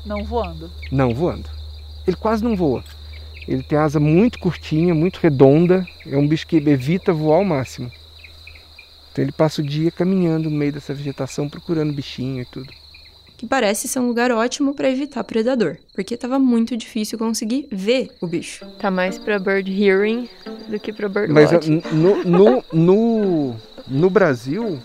Não 0.04 0.24
voando. 0.24 0.72
Não 0.90 1.14
voando. 1.14 1.48
Ele 2.04 2.16
quase 2.16 2.42
não 2.42 2.57
voa. 2.57 2.83
Ele 3.46 3.62
tem 3.62 3.78
asa 3.78 4.00
muito 4.00 4.38
curtinha, 4.38 4.94
muito 4.94 5.18
redonda. 5.18 5.87
É 6.07 6.16
um 6.16 6.26
bicho 6.26 6.46
que 6.46 6.57
evita 6.57 7.12
voar 7.12 7.37
ao 7.37 7.44
máximo. 7.44 7.90
Então 9.12 9.22
ele 9.24 9.33
passa 9.33 9.61
o 9.61 9.64
dia 9.64 9.90
caminhando 9.90 10.50
no 10.50 10.57
meio 10.57 10.72
dessa 10.72 10.92
vegetação, 10.92 11.48
procurando 11.48 11.92
bichinho 11.92 12.42
e 12.42 12.44
tudo. 12.46 12.72
Que 13.37 13.46
parece 13.46 13.87
ser 13.87 13.98
um 13.98 14.09
lugar 14.09 14.30
ótimo 14.33 14.74
para 14.74 14.90
evitar 14.90 15.22
predador, 15.24 15.76
porque 15.92 16.14
estava 16.14 16.38
muito 16.38 16.76
difícil 16.76 17.18
conseguir 17.18 17.68
ver 17.70 18.11
o 18.20 18.26
bicho. 18.26 18.64
Tá 18.78 18.90
mais 18.90 19.18
para 19.18 19.38
bird 19.38 19.70
hearing 19.70 20.28
do 20.68 20.80
que 20.80 20.92
para 20.92 21.09
bird 21.09 21.33
Mas 21.33 21.52
watching. 21.52 21.83
no, 21.92 22.24
no, 22.24 22.64
no, 22.72 23.57
no 23.87 24.11
Brasil, 24.11 24.80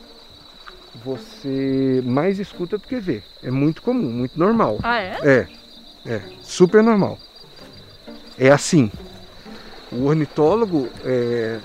você 1.04 2.02
mais 2.06 2.40
escuta 2.40 2.78
do 2.78 2.88
que 2.88 3.00
vê. 3.00 3.24
É 3.42 3.50
muito 3.50 3.82
comum, 3.82 4.12
muito 4.12 4.38
normal. 4.38 4.80
Ah, 4.84 5.00
é? 5.00 5.18
É, 5.24 5.48
é, 6.06 6.22
super 6.42 6.84
normal. 6.84 7.18
É 8.40 8.50
assim. 8.50 8.92
O 9.92 10.06
ornitólogo, 10.06 10.88
é, 11.04 11.60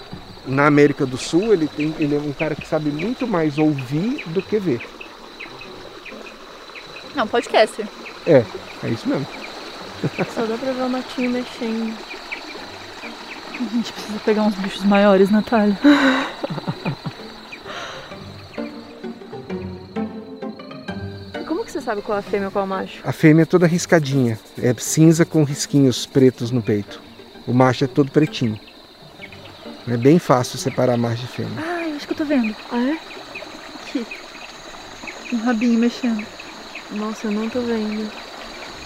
na 0.47 0.67
América 0.67 1.07
do 1.07 1.17
Sul, 1.17 1.53
ele, 1.53 1.69
tem, 1.69 1.95
ele 1.99 2.15
é 2.15 2.19
um 2.19 2.33
cara 2.33 2.55
que 2.55 2.67
sabe 2.67 2.91
muito 2.91 3.27
mais 3.27 3.59
ouvir 3.59 4.25
do 4.29 4.43
que 4.43 4.59
ver. 4.59 4.81
Não, 7.15 7.27
podcast. 7.27 7.85
É, 8.27 8.45
é 8.83 8.89
isso 8.89 9.09
mesmo. 9.09 9.27
Só 10.35 10.45
dá 10.45 10.57
pra 10.59 10.73
ver 10.73 10.83
o 10.83 10.89
matinho 10.89 11.31
mexendo. 11.31 11.97
A 13.55 13.75
gente 13.75 13.93
precisa 13.93 14.19
pegar 14.25 14.43
uns 14.43 14.55
bichos 14.57 14.85
maiores, 14.85 15.31
Natália. 15.31 15.79
sabe 21.85 22.03
qual 22.03 22.16
é 22.16 22.20
a 22.20 22.23
fêmea 22.23 22.49
e 22.49 22.51
qual 22.51 22.64
é 22.64 22.66
o 22.66 22.68
macho? 22.68 23.01
A 23.05 23.12
fêmea 23.12 23.42
é 23.42 23.47
toda 23.47 23.66
riscadinha, 23.66 24.38
é 24.61 24.75
cinza 24.79 25.25
com 25.25 25.44
risquinhos 25.44 26.07
pretos 26.07 26.51
no 26.51 26.62
peito. 26.62 27.01
O 27.47 27.53
macho 27.53 27.85
é 27.85 27.87
todo 27.87 28.11
pretinho. 28.11 28.59
É 29.87 29.97
bem 29.97 30.18
fácil 30.18 30.59
separar 30.59 30.97
macho 30.97 31.23
de 31.23 31.29
fêmea. 31.29 31.53
Ai, 31.59 31.92
acho 31.92 32.07
que 32.07 32.12
eu 32.14 32.16
tô 32.16 32.25
vendo. 32.25 32.57
Ah, 32.73 32.79
é? 32.79 32.99
Aqui. 33.83 34.07
Um 35.33 35.37
rabinho 35.44 35.79
mexendo. 35.79 36.27
Nossa, 36.92 37.27
eu 37.27 37.33
não 37.33 37.51
tô 37.51 37.61
vendo. 37.61 38.11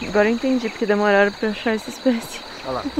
Agora 0.08 0.28
eu 0.28 0.32
entendi 0.34 0.68
porque 0.68 0.86
demoraram 0.86 1.30
pra 1.32 1.50
achar 1.50 1.74
essa 1.74 1.90
espécie. 1.90 2.40
Olha 2.64 2.72
lá. 2.72 2.84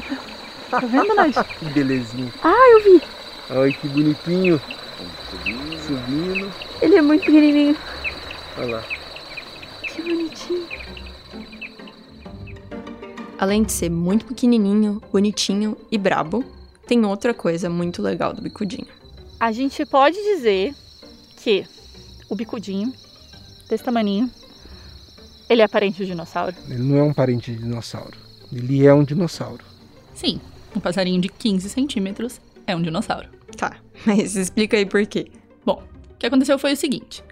Tá 0.70 0.80
vendo, 0.80 1.14
Nath? 1.14 1.46
Que 1.58 1.64
belezinha. 1.64 2.30
Ah, 2.42 2.54
eu 2.72 2.84
vi. 2.84 3.02
Olha 3.48 3.72
que 3.72 3.88
bonitinho. 3.88 4.61
Subindo. 5.87 6.52
Ele 6.82 6.96
é 6.96 7.00
muito 7.00 7.24
pequenininho. 7.24 7.74
Olha 8.58 8.76
lá. 8.76 8.97
Além 13.38 13.62
de 13.62 13.72
ser 13.72 13.88
muito 13.88 14.24
pequenininho, 14.24 15.00
bonitinho 15.12 15.76
e 15.90 15.96
brabo, 15.96 16.44
tem 16.87 17.04
outra 17.04 17.32
coisa 17.32 17.70
muito 17.70 18.02
legal 18.02 18.32
do 18.32 18.42
bicudinho. 18.42 18.88
A 19.38 19.52
gente 19.52 19.87
pode 19.87 20.16
dizer 20.16 20.74
que 21.37 21.64
o 22.28 22.34
bicudinho, 22.34 22.92
desse 23.68 23.84
tamaninho, 23.84 24.28
ele 25.48 25.62
é 25.62 25.68
parente 25.68 25.98
do 25.98 26.06
dinossauro? 26.06 26.54
Ele 26.68 26.82
não 26.82 26.96
é 26.96 27.02
um 27.02 27.14
parente 27.14 27.52
de 27.52 27.58
dinossauro. 27.58 28.18
Ele 28.52 28.84
é 28.84 28.92
um 28.92 29.04
dinossauro. 29.04 29.64
Sim, 30.14 30.40
um 30.74 30.80
passarinho 30.80 31.20
de 31.20 31.28
15 31.28 31.70
centímetros 31.70 32.40
é 32.66 32.74
um 32.74 32.82
dinossauro. 32.82 33.28
Tá, 33.56 33.76
mas 34.04 34.34
explica 34.34 34.76
aí 34.76 34.84
por 34.84 35.06
quê. 35.06 35.30
Bom, 35.64 35.82
o 36.11 36.16
que 36.16 36.26
aconteceu 36.26 36.58
foi 36.58 36.72
o 36.72 36.76
seguinte. 36.76 37.22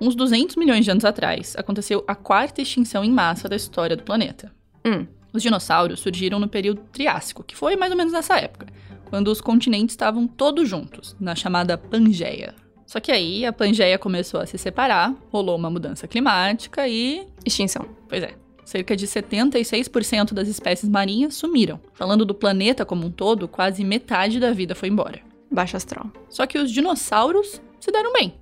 Uns 0.00 0.14
200 0.14 0.56
milhões 0.56 0.84
de 0.84 0.90
anos 0.90 1.04
atrás, 1.04 1.54
aconteceu 1.56 2.04
a 2.06 2.14
quarta 2.14 2.62
extinção 2.62 3.04
em 3.04 3.10
massa 3.10 3.48
da 3.48 3.56
história 3.56 3.96
do 3.96 4.04
planeta. 4.04 4.52
Hum. 4.84 5.06
Os 5.32 5.42
dinossauros 5.42 6.00
surgiram 6.00 6.38
no 6.38 6.48
período 6.48 6.80
Triássico, 6.92 7.42
que 7.42 7.56
foi 7.56 7.76
mais 7.76 7.90
ou 7.90 7.98
menos 7.98 8.12
nessa 8.12 8.36
época, 8.38 8.66
quando 9.10 9.28
os 9.28 9.40
continentes 9.40 9.92
estavam 9.92 10.26
todos 10.26 10.68
juntos, 10.68 11.16
na 11.20 11.34
chamada 11.34 11.76
Pangeia. 11.76 12.54
Só 12.86 13.00
que 13.00 13.12
aí 13.12 13.44
a 13.44 13.52
Pangeia 13.52 13.98
começou 13.98 14.40
a 14.40 14.46
se 14.46 14.56
separar, 14.56 15.14
rolou 15.30 15.56
uma 15.56 15.68
mudança 15.68 16.08
climática 16.08 16.88
e. 16.88 17.26
Extinção. 17.44 17.86
Pois 18.08 18.22
é. 18.22 18.34
Cerca 18.64 18.96
de 18.96 19.06
76% 19.06 20.32
das 20.32 20.48
espécies 20.48 20.88
marinhas 20.88 21.34
sumiram. 21.34 21.80
Falando 21.94 22.24
do 22.24 22.34
planeta 22.34 22.84
como 22.84 23.06
um 23.06 23.10
todo, 23.10 23.48
quase 23.48 23.84
metade 23.84 24.38
da 24.38 24.52
vida 24.52 24.74
foi 24.74 24.88
embora. 24.88 25.20
Baixo 25.50 25.76
astral. 25.76 26.10
Só 26.28 26.46
que 26.46 26.58
os 26.58 26.70
dinossauros 26.70 27.60
se 27.80 27.90
deram 27.90 28.12
bem. 28.12 28.34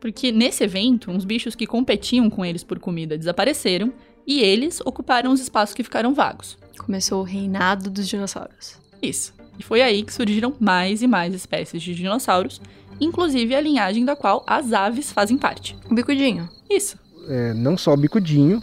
Porque 0.00 0.30
nesse 0.30 0.64
evento, 0.64 1.10
uns 1.10 1.24
bichos 1.24 1.54
que 1.54 1.66
competiam 1.66 2.28
com 2.28 2.44
eles 2.44 2.62
por 2.62 2.78
comida 2.78 3.16
desapareceram 3.16 3.92
e 4.26 4.40
eles 4.40 4.80
ocuparam 4.84 5.32
os 5.32 5.40
espaços 5.40 5.74
que 5.74 5.84
ficaram 5.84 6.14
vagos. 6.14 6.58
Começou 6.78 7.20
o 7.20 7.24
reinado 7.24 7.88
dos 7.88 8.08
dinossauros. 8.08 8.76
Isso. 9.02 9.32
E 9.58 9.62
foi 9.62 9.80
aí 9.82 10.02
que 10.02 10.12
surgiram 10.12 10.54
mais 10.60 11.02
e 11.02 11.06
mais 11.06 11.34
espécies 11.34 11.82
de 11.82 11.94
dinossauros, 11.94 12.60
inclusive 13.00 13.54
a 13.54 13.60
linhagem 13.60 14.04
da 14.04 14.14
qual 14.14 14.44
as 14.46 14.72
aves 14.72 15.10
fazem 15.10 15.38
parte. 15.38 15.76
O 15.90 15.94
bicudinho. 15.94 16.48
Isso. 16.68 16.98
É, 17.28 17.54
não 17.54 17.76
só 17.78 17.94
o 17.94 17.96
bicudinho, 17.96 18.62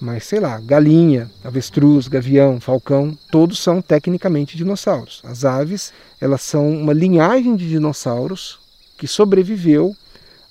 mas 0.00 0.24
sei 0.24 0.40
lá, 0.40 0.58
galinha, 0.60 1.30
avestruz, 1.44 2.08
gavião, 2.08 2.60
falcão, 2.60 3.16
todos 3.30 3.58
são 3.58 3.80
tecnicamente 3.80 4.56
dinossauros. 4.56 5.20
As 5.24 5.44
aves, 5.44 5.92
elas 6.20 6.42
são 6.42 6.70
uma 6.70 6.92
linhagem 6.92 7.56
de 7.56 7.68
dinossauros 7.68 8.58
que 8.98 9.06
sobreviveu 9.06 9.96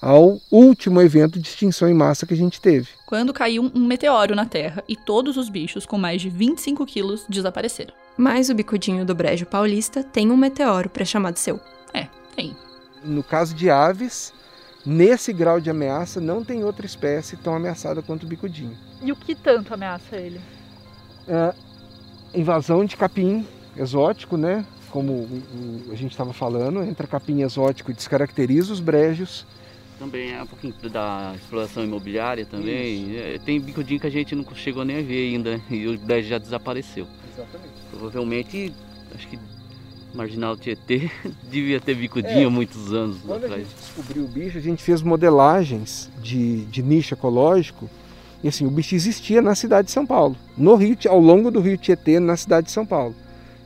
ao 0.01 0.39
último 0.49 0.99
evento 1.01 1.39
de 1.39 1.47
extinção 1.47 1.87
em 1.87 1.93
massa 1.93 2.25
que 2.25 2.33
a 2.33 2.37
gente 2.37 2.59
teve. 2.59 2.87
Quando 3.05 3.31
caiu 3.33 3.71
um 3.75 3.85
meteoro 3.85 4.35
na 4.35 4.45
Terra 4.45 4.83
e 4.87 4.95
todos 4.95 5.37
os 5.37 5.47
bichos 5.47 5.85
com 5.85 5.97
mais 5.97 6.21
de 6.21 6.29
25 6.29 6.85
quilos 6.85 7.23
desapareceram. 7.29 7.93
Mas 8.17 8.49
o 8.49 8.55
bicudinho 8.55 9.05
do 9.05 9.13
Brejo 9.13 9.45
Paulista 9.45 10.03
tem 10.03 10.31
um 10.31 10.37
meteoro 10.37 10.89
para 10.89 11.05
chamar 11.05 11.31
de 11.31 11.39
seu. 11.39 11.59
É, 11.93 12.07
tem. 12.35 12.55
No 13.03 13.21
caso 13.23 13.53
de 13.53 13.69
aves, 13.69 14.33
nesse 14.85 15.31
grau 15.31 15.59
de 15.61 15.69
ameaça, 15.69 16.19
não 16.19 16.43
tem 16.43 16.63
outra 16.63 16.85
espécie 16.85 17.37
tão 17.37 17.53
ameaçada 17.55 18.01
quanto 18.01 18.23
o 18.23 18.27
bicudinho. 18.27 18.75
E 19.03 19.11
o 19.11 19.15
que 19.15 19.35
tanto 19.35 19.73
ameaça 19.73 20.15
ele? 20.15 20.41
É, 21.27 21.53
invasão 22.33 22.83
de 22.85 22.95
capim 22.97 23.45
exótico, 23.77 24.37
né? 24.37 24.65
Como 24.89 25.13
o- 25.13 25.41
o- 25.87 25.91
a 25.91 25.95
gente 25.95 26.11
estava 26.11 26.33
falando, 26.33 26.83
entra 26.83 27.07
capim 27.07 27.41
exótico 27.41 27.91
e 27.91 27.93
descaracteriza 27.93 28.73
os 28.73 28.79
brejos. 28.79 29.45
Também 30.01 30.31
é 30.31 30.41
um 30.41 30.47
pouquinho 30.47 30.73
da 30.91 31.33
exploração 31.35 31.83
imobiliária 31.83 32.43
também. 32.43 33.15
É, 33.15 33.37
tem 33.45 33.61
bicudinho 33.61 33.99
que 33.99 34.07
a 34.07 34.09
gente 34.09 34.33
não 34.33 34.43
chegou 34.55 34.83
nem 34.83 34.97
a 34.97 35.01
ver 35.03 35.29
ainda? 35.31 35.61
E 35.69 35.87
o 35.87 35.95
brejo 35.99 36.27
já 36.27 36.39
desapareceu. 36.39 37.05
Exatamente. 37.31 37.73
Provavelmente, 37.91 38.73
acho 39.13 39.27
que 39.27 39.37
Marginal 40.11 40.57
Tietê 40.57 41.07
devia 41.47 41.79
ter 41.79 41.93
bicudinho 41.93 42.39
É. 42.39 42.45
há 42.45 42.49
muitos 42.49 42.91
anos 42.91 43.17
Quando 43.23 43.43
a 43.43 43.45
atrás. 43.45 43.61
gente 43.61 43.75
descobriu 43.75 44.23
o 44.23 44.27
bicho, 44.27 44.57
a 44.57 44.61
gente 44.61 44.81
fez 44.81 45.03
modelagens 45.03 46.09
de, 46.19 46.65
de 46.65 46.81
nicho 46.81 47.13
ecológico. 47.13 47.87
E 48.43 48.47
assim, 48.47 48.65
o 48.65 48.71
bicho 48.71 48.95
existia 48.95 49.39
na 49.39 49.53
cidade 49.53 49.85
de 49.85 49.91
São 49.91 50.07
Paulo, 50.07 50.35
no 50.57 50.73
Rio, 50.73 50.97
ao 51.09 51.19
longo 51.19 51.51
do 51.51 51.61
Rio 51.61 51.77
Tietê, 51.77 52.19
na 52.19 52.35
cidade 52.35 52.65
de 52.65 52.71
São 52.73 52.87
Paulo. 52.87 53.13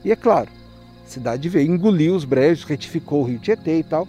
E 0.04 0.12
é 0.12 0.18
claro, 0.18 0.50
a 1.06 1.08
cidade 1.10 1.48
veio, 1.48 1.72
engoliu 1.74 2.14
os 2.14 2.26
brejos, 2.26 2.66
retificou 2.66 3.22
o 3.22 3.26
Rio 3.26 3.40
Tietê 3.40 3.80
e 3.80 3.84
tal. 3.84 4.06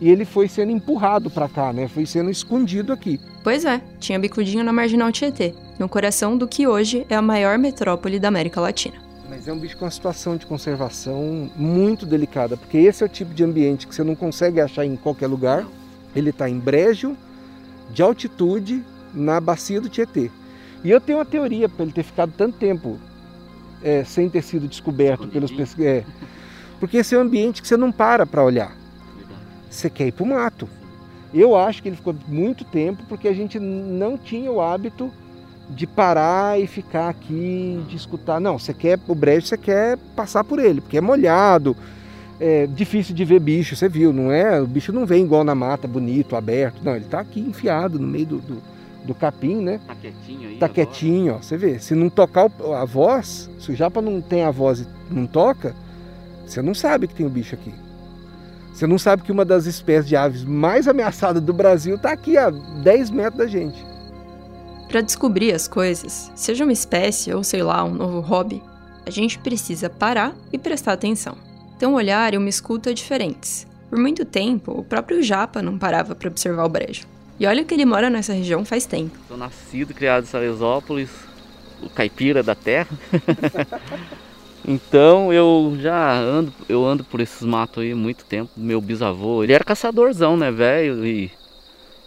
E 0.00 0.08
ele 0.08 0.24
foi 0.24 0.48
sendo 0.48 0.70
empurrado 0.70 1.28
para 1.28 1.48
cá, 1.48 1.72
né? 1.72 1.88
Foi 1.88 2.06
sendo 2.06 2.30
escondido 2.30 2.92
aqui. 2.92 3.20
Pois 3.42 3.64
é, 3.64 3.80
tinha 3.98 4.18
bicudinho 4.18 4.62
na 4.62 4.72
Marginal 4.72 5.10
Tietê, 5.10 5.54
no 5.78 5.88
coração 5.88 6.36
do 6.36 6.46
que 6.46 6.66
hoje 6.66 7.04
é 7.08 7.16
a 7.16 7.22
maior 7.22 7.58
metrópole 7.58 8.18
da 8.18 8.28
América 8.28 8.60
Latina. 8.60 8.96
Mas 9.28 9.48
é 9.48 9.52
um 9.52 9.58
bicho 9.58 9.76
com 9.76 9.84
uma 9.84 9.90
situação 9.90 10.36
de 10.36 10.46
conservação 10.46 11.50
muito 11.56 12.06
delicada, 12.06 12.56
porque 12.56 12.78
esse 12.78 13.02
é 13.02 13.06
o 13.06 13.08
tipo 13.08 13.34
de 13.34 13.42
ambiente 13.44 13.86
que 13.86 13.94
você 13.94 14.04
não 14.04 14.14
consegue 14.14 14.60
achar 14.60 14.84
em 14.84 14.96
qualquer 14.96 15.26
lugar. 15.26 15.66
Ele 16.14 16.30
está 16.30 16.48
em 16.48 16.58
brejo, 16.58 17.16
de 17.90 18.02
altitude, 18.02 18.82
na 19.12 19.40
bacia 19.40 19.80
do 19.80 19.88
Tietê. 19.88 20.30
E 20.84 20.90
eu 20.90 21.00
tenho 21.00 21.18
uma 21.18 21.24
teoria 21.24 21.68
para 21.68 21.82
ele 21.82 21.92
ter 21.92 22.04
ficado 22.04 22.32
tanto 22.36 22.56
tempo 22.56 22.98
é, 23.82 24.04
sem 24.04 24.28
ter 24.30 24.42
sido 24.42 24.68
descoberto 24.68 25.26
pelos 25.28 25.50
pesquisadores. 25.50 26.06
porque 26.78 26.98
esse 26.98 27.14
é 27.14 27.18
um 27.18 27.22
ambiente 27.22 27.60
que 27.60 27.68
você 27.68 27.76
não 27.76 27.90
para 27.90 28.24
para 28.24 28.44
olhar. 28.44 28.77
Você 29.70 29.90
quer 29.90 30.06
ir 30.06 30.12
para 30.12 30.24
o 30.24 30.26
mato. 30.26 30.68
Eu 31.32 31.56
acho 31.56 31.82
que 31.82 31.88
ele 31.88 31.96
ficou 31.96 32.14
muito 32.26 32.64
tempo 32.64 33.02
porque 33.08 33.28
a 33.28 33.34
gente 33.34 33.58
não 33.58 34.16
tinha 34.16 34.50
o 34.50 34.60
hábito 34.60 35.12
de 35.68 35.86
parar 35.86 36.58
e 36.58 36.66
ficar 36.66 37.08
aqui, 37.08 37.84
de 37.88 37.96
escutar. 37.96 38.40
Não, 38.40 38.58
você 38.58 38.72
quer 38.72 38.98
o 39.06 39.14
brejo, 39.14 39.46
você 39.46 39.58
quer 39.58 39.98
passar 40.16 40.42
por 40.42 40.58
ele, 40.58 40.80
porque 40.80 40.96
é 40.96 41.00
molhado, 41.00 41.76
é 42.40 42.66
difícil 42.66 43.14
de 43.14 43.24
ver 43.24 43.40
bicho, 43.40 43.76
você 43.76 43.88
viu, 43.88 44.12
não 44.12 44.32
é? 44.32 44.60
O 44.60 44.66
bicho 44.66 44.92
não 44.92 45.04
vem 45.04 45.24
igual 45.24 45.44
na 45.44 45.54
mata, 45.54 45.86
bonito, 45.86 46.36
aberto. 46.36 46.82
Não, 46.82 46.94
ele 46.94 47.04
está 47.04 47.20
aqui 47.20 47.40
enfiado 47.40 47.98
no 47.98 48.06
meio 48.06 48.26
do, 48.26 48.38
do, 48.38 48.62
do 49.04 49.14
capim, 49.14 49.56
né? 49.56 49.80
Tá 49.86 49.94
quietinho 49.94 50.48
aí. 50.48 50.56
Tá 50.56 50.66
agora. 50.66 50.72
quietinho, 50.72 51.34
ó. 51.34 51.42
Você 51.42 51.56
vê, 51.56 51.78
se 51.78 51.94
não 51.94 52.08
tocar 52.08 52.50
a 52.74 52.84
voz, 52.84 53.50
se 53.58 53.70
o 53.70 53.74
japa 53.74 54.00
não 54.00 54.20
tem 54.22 54.44
a 54.44 54.50
voz 54.50 54.80
e 54.80 54.86
não 55.10 55.26
toca, 55.26 55.74
você 56.46 56.62
não 56.62 56.74
sabe 56.74 57.06
que 57.06 57.14
tem 57.14 57.26
o 57.26 57.30
bicho 57.30 57.54
aqui. 57.54 57.74
Você 58.78 58.86
não 58.86 58.96
sabe 58.96 59.24
que 59.24 59.32
uma 59.32 59.44
das 59.44 59.66
espécies 59.66 60.08
de 60.08 60.14
aves 60.14 60.44
mais 60.44 60.86
ameaçadas 60.86 61.42
do 61.42 61.52
Brasil 61.52 61.96
está 61.96 62.12
aqui 62.12 62.38
a 62.38 62.48
10 62.48 63.10
metros 63.10 63.38
da 63.38 63.46
gente. 63.48 63.84
Para 64.86 65.00
descobrir 65.00 65.52
as 65.52 65.66
coisas, 65.66 66.30
seja 66.36 66.62
uma 66.62 66.72
espécie 66.72 67.34
ou 67.34 67.42
sei 67.42 67.60
lá, 67.60 67.82
um 67.82 67.92
novo 67.92 68.20
hobby, 68.20 68.62
a 69.04 69.10
gente 69.10 69.36
precisa 69.40 69.90
parar 69.90 70.32
e 70.52 70.58
prestar 70.58 70.92
atenção. 70.92 71.36
Ter 71.76 71.86
um 71.86 71.94
olhar 71.94 72.32
e 72.32 72.36
uma 72.36 72.48
escuta 72.48 72.94
diferentes. 72.94 73.66
Por 73.90 73.98
muito 73.98 74.24
tempo, 74.24 74.70
o 74.70 74.84
próprio 74.84 75.24
Japa 75.24 75.60
não 75.60 75.76
parava 75.76 76.14
para 76.14 76.28
observar 76.28 76.64
o 76.64 76.68
brejo. 76.68 77.04
E 77.40 77.48
olha 77.48 77.64
que 77.64 77.74
ele 77.74 77.84
mora 77.84 78.08
nessa 78.08 78.32
região 78.32 78.64
faz 78.64 78.86
tempo. 78.86 79.18
Sou 79.26 79.36
nascido, 79.36 79.92
criado 79.92 80.22
em 80.22 80.28
Salesópolis, 80.28 81.10
o 81.82 81.90
caipira 81.90 82.44
da 82.44 82.54
terra. 82.54 82.96
então 84.66 85.32
eu 85.32 85.76
já 85.80 86.18
ando, 86.18 86.52
eu 86.68 86.84
ando 86.84 87.04
por 87.04 87.20
esses 87.20 87.42
matos 87.42 87.82
aí 87.82 87.92
há 87.92 87.96
muito 87.96 88.24
tempo. 88.24 88.50
Meu 88.56 88.80
bisavô, 88.80 89.42
ele 89.42 89.52
era 89.52 89.64
caçadorzão, 89.64 90.36
né, 90.36 90.50
velho? 90.50 91.06
E, 91.06 91.30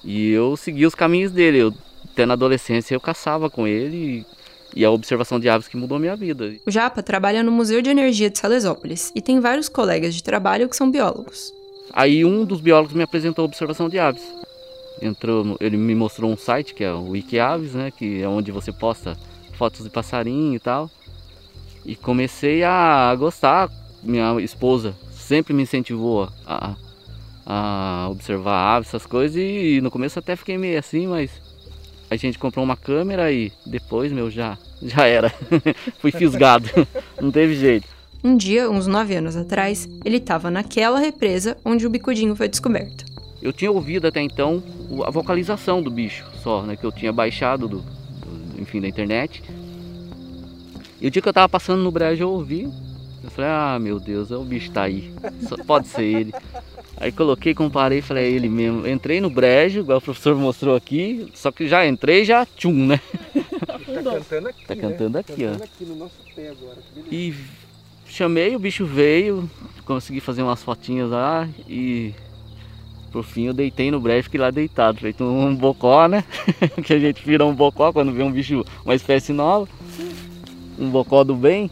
e 0.04 0.32
eu 0.32 0.56
segui 0.58 0.86
os 0.86 0.96
caminhos 0.96 1.32
dele. 1.32 1.60
Eu, 1.60 1.74
até 2.12 2.26
na 2.26 2.34
adolescência 2.34 2.94
eu 2.94 3.00
caçava 3.00 3.50
com 3.50 3.68
ele 3.68 4.26
e, 4.76 4.80
e 4.82 4.86
a 4.86 4.92
observação 4.92 5.40
de 5.40 5.50
aves 5.50 5.68
que 5.68 5.78
mudou 5.78 5.96
a 5.96 6.00
minha 6.00 6.16
vida. 6.16 6.54
O 6.66 6.72
Japa 6.72 7.02
trabalha 7.02 7.42
no 7.44 7.52
Museu 7.52 7.82
de 7.82 7.90
Energia 7.90 8.30
de 8.30 8.38
Salesópolis 8.38 9.12
e 9.16 9.22
tem 9.22 9.40
vários 9.40 9.70
colegas 9.70 10.14
de 10.14 10.24
trabalho 10.24 10.68
que 10.68 10.76
são 10.76 10.92
biólogos. 10.92 11.54
Aí 11.94 12.24
um 12.24 12.46
dos 12.46 12.62
biólogos 12.62 12.94
me 12.94 13.04
apresentou 13.04 13.44
a 13.44 13.46
observação 13.46 13.90
de 13.90 14.00
aves. 14.00 14.24
Entrou, 15.02 15.58
ele 15.60 15.78
me 15.78 15.96
mostrou 15.96 16.32
um 16.32 16.38
site 16.38 16.74
que 16.74 16.84
é 16.84 16.94
o 16.94 17.10
Wikiaves, 17.10 17.74
né, 17.74 17.92
que 17.92 18.22
é 18.22 18.28
onde 18.28 18.52
você 18.52 18.72
posta 18.72 19.18
fotos 19.58 19.84
de 19.84 19.90
passarinho 19.90 20.56
e 20.56 20.60
tal. 20.60 20.90
E 21.86 21.96
comecei 21.96 22.64
a 22.64 23.14
gostar. 23.18 23.70
Minha 24.04 24.40
esposa 24.42 24.96
sempre 25.12 25.54
me 25.54 25.64
incentivou 25.64 26.28
a, 26.46 26.76
a 27.46 28.08
observar 28.10 28.76
aves, 28.76 28.90
essas 28.90 29.06
coisas. 29.06 29.38
E 29.38 29.80
no 29.82 29.92
começo 29.92 30.18
até 30.20 30.36
fiquei 30.36 30.58
meio 30.58 30.78
assim, 30.80 31.08
mas 31.08 31.30
a 32.10 32.16
gente 32.16 32.38
comprou 32.40 32.64
uma 32.64 32.76
câmera 32.76 33.32
e 33.32 33.52
depois, 33.66 34.12
meu, 34.12 34.30
já, 34.30 34.58
já 34.82 35.06
era. 35.06 35.30
Fui 36.00 36.12
fisgado. 36.12 36.70
Não 37.22 37.32
teve 37.32 37.56
jeito. 37.56 37.88
Um 38.24 38.38
dia, 38.38 38.70
uns 38.70 38.86
nove 38.86 39.16
anos 39.16 39.36
atrás, 39.36 39.90
ele 40.06 40.18
estava 40.18 40.52
naquela 40.52 41.00
represa 41.00 41.58
onde 41.66 41.88
o 41.88 41.90
bicudinho 41.90 42.36
foi 42.36 42.48
descoberto. 42.48 43.04
Eu 43.42 43.52
tinha 43.52 43.72
ouvido 43.72 44.06
até 44.08 44.22
então 44.22 44.62
a 45.04 45.10
vocalização 45.10 45.82
do 45.82 45.90
bicho 45.90 46.24
só, 46.44 46.62
né? 46.62 46.76
Que 46.76 46.84
eu 46.84 46.92
tinha 46.92 47.12
baixado 47.12 47.68
do, 47.68 47.78
do- 47.80 48.62
enfim, 48.62 48.80
da 48.80 48.88
internet. 48.88 49.42
E 51.02 51.08
o 51.08 51.12
dia 51.12 51.22
que 51.22 51.28
eu 51.28 51.34
tava 51.34 51.50
passando 51.50 51.82
no 51.82 51.92
brejo 51.92 52.24
eu 52.24 52.30
ouvi. 52.30 52.72
Eu 53.24 53.30
falei, 53.32 53.50
ah 53.50 53.80
meu 53.80 54.00
Deus, 54.00 54.32
é 54.32 54.36
o 54.36 54.44
bicho 54.44 54.72
tá 54.72 54.84
aí. 54.84 55.12
Só 55.48 55.58
pode 55.58 55.88
ser 55.88 56.04
ele. 56.04 56.34
Aí 56.98 57.12
coloquei, 57.12 57.56
comparei 57.56 58.02
falei, 58.02 58.26
é 58.26 58.30
ele 58.30 58.48
mesmo. 58.48 58.88
Entrei 58.88 59.20
no 59.20 59.30
brejo, 59.30 59.80
igual 59.80 59.98
o 59.98 60.02
professor 60.02 60.36
mostrou 60.36 60.76
aqui, 60.76 61.28
só 61.34 61.52
que 61.52 61.68
já 61.68 61.88
entrei 61.88 62.24
já 62.24 62.46
tchum, 62.46 62.86
né? 62.86 63.00
Tá 63.66 63.80
cantando 63.80 64.48
aqui, 64.48 64.66
Tá 64.68 64.76
né? 64.76 64.82
cantando 64.82 65.18
aqui, 65.18 65.46
ó. 65.46 65.52
Cantando 65.52 65.64
aqui 65.64 65.86
no 65.86 65.96
nosso 65.96 66.14
pé 66.36 66.50
agora. 66.50 66.78
E 67.12 67.34
chamei, 68.08 68.56
o 68.56 68.60
bicho 68.60 68.86
veio, 68.86 69.50
consegui 69.86 70.20
fazer 70.20 70.44
umas 70.44 70.62
fotinhas 70.62 71.10
lá 71.10 71.50
e 71.68 72.14
por 73.12 73.24
fim 73.24 73.48
eu 73.48 73.54
deitei 73.54 73.90
no 73.90 74.00
brejo 74.00 74.24
fiquei 74.24 74.40
lá 74.40 74.52
deitado, 74.52 75.00
feito 75.00 75.24
um 75.24 75.56
bocó, 75.56 76.08
né? 76.08 76.24
que 76.86 76.94
a 76.94 77.00
gente 77.00 77.26
vira 77.26 77.46
um 77.46 77.54
bocó 77.56 77.92
quando 77.92 78.12
vê 78.12 78.22
um 78.22 78.32
bicho, 78.32 78.64
uma 78.86 78.94
espécie 78.96 79.34
nova. 79.34 79.68
Um 80.82 80.90
bocó 80.90 81.24
do 81.24 81.36
bem. 81.36 81.70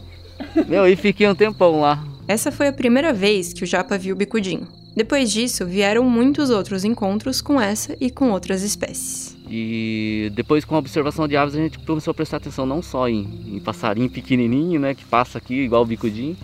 Meu, 0.68 0.86
e 0.86 0.94
fiquei 0.94 1.28
um 1.28 1.34
tempão 1.34 1.80
lá. 1.80 2.02
Essa 2.28 2.52
foi 2.52 2.68
a 2.68 2.72
primeira 2.72 3.12
vez 3.12 3.52
que 3.52 3.64
o 3.64 3.66
Japa 3.66 3.98
viu 3.98 4.14
o 4.14 4.18
bicudinho. 4.18 4.66
Depois 4.94 5.32
disso, 5.32 5.66
vieram 5.66 6.04
muitos 6.08 6.50
outros 6.50 6.84
encontros 6.84 7.40
com 7.40 7.60
essa 7.60 7.96
e 8.00 8.10
com 8.10 8.30
outras 8.30 8.62
espécies. 8.62 9.36
E 9.48 10.30
depois 10.34 10.64
com 10.64 10.76
a 10.76 10.78
observação 10.78 11.26
de 11.26 11.36
aves 11.36 11.54
a 11.56 11.58
gente 11.58 11.78
começou 11.80 12.12
a 12.12 12.14
prestar 12.14 12.36
atenção 12.36 12.64
não 12.64 12.80
só 12.80 13.08
em, 13.08 13.28
em 13.48 13.58
passarinho 13.58 14.08
pequenininho, 14.08 14.78
né, 14.80 14.94
que 14.94 15.04
passa 15.04 15.38
aqui 15.38 15.54
igual 15.54 15.82
o 15.82 15.86
bicudinho, 15.86 16.36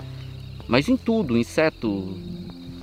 mas 0.66 0.88
em 0.88 0.96
tudo, 0.96 1.38
inseto, 1.38 2.16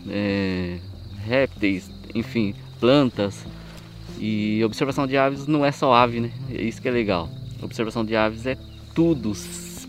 é, 0.10 0.78
répteis, 1.26 1.90
enfim, 2.16 2.56
plantas. 2.80 3.46
E 4.20 4.64
observação 4.64 5.06
de 5.06 5.18
aves 5.18 5.48
não 5.48 5.66
é 5.66 5.72
só 5.72 5.94
ave, 5.94 6.22
né? 6.22 6.32
É 6.54 6.62
isso 6.62 6.82
que 6.82 6.88
é 6.88 6.92
legal. 6.92 7.30
Observação 7.62 8.06
de 8.06 8.16
aves 8.16 8.46
é 8.46 8.58
tudo. 8.94 9.34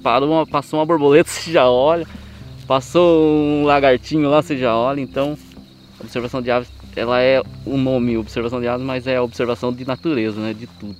Parou 0.05 0.31
uma, 0.31 0.47
passou 0.47 0.79
uma 0.79 0.85
borboleta, 0.85 1.31
você 1.33 1.51
já 1.51 1.69
olha. 1.69 2.07
Passou 2.67 3.25
um 3.27 3.65
lagartinho 3.65 4.29
lá, 4.29 4.43
você 4.43 4.57
já 4.57 4.77
olha. 4.77 5.01
Então, 5.01 5.37
observação 5.99 6.43
de 6.43 6.51
aves, 6.51 6.69
ela 6.95 7.23
é 7.23 7.43
o 7.65 7.79
nome 7.79 8.19
observação 8.19 8.61
de 8.61 8.69
aves, 8.69 8.85
mas 8.85 9.07
é 9.07 9.17
a 9.17 9.23
observação 9.23 9.73
de 9.73 9.87
natureza, 9.87 10.39
né? 10.39 10.53
De 10.53 10.67
tudo. 10.67 10.99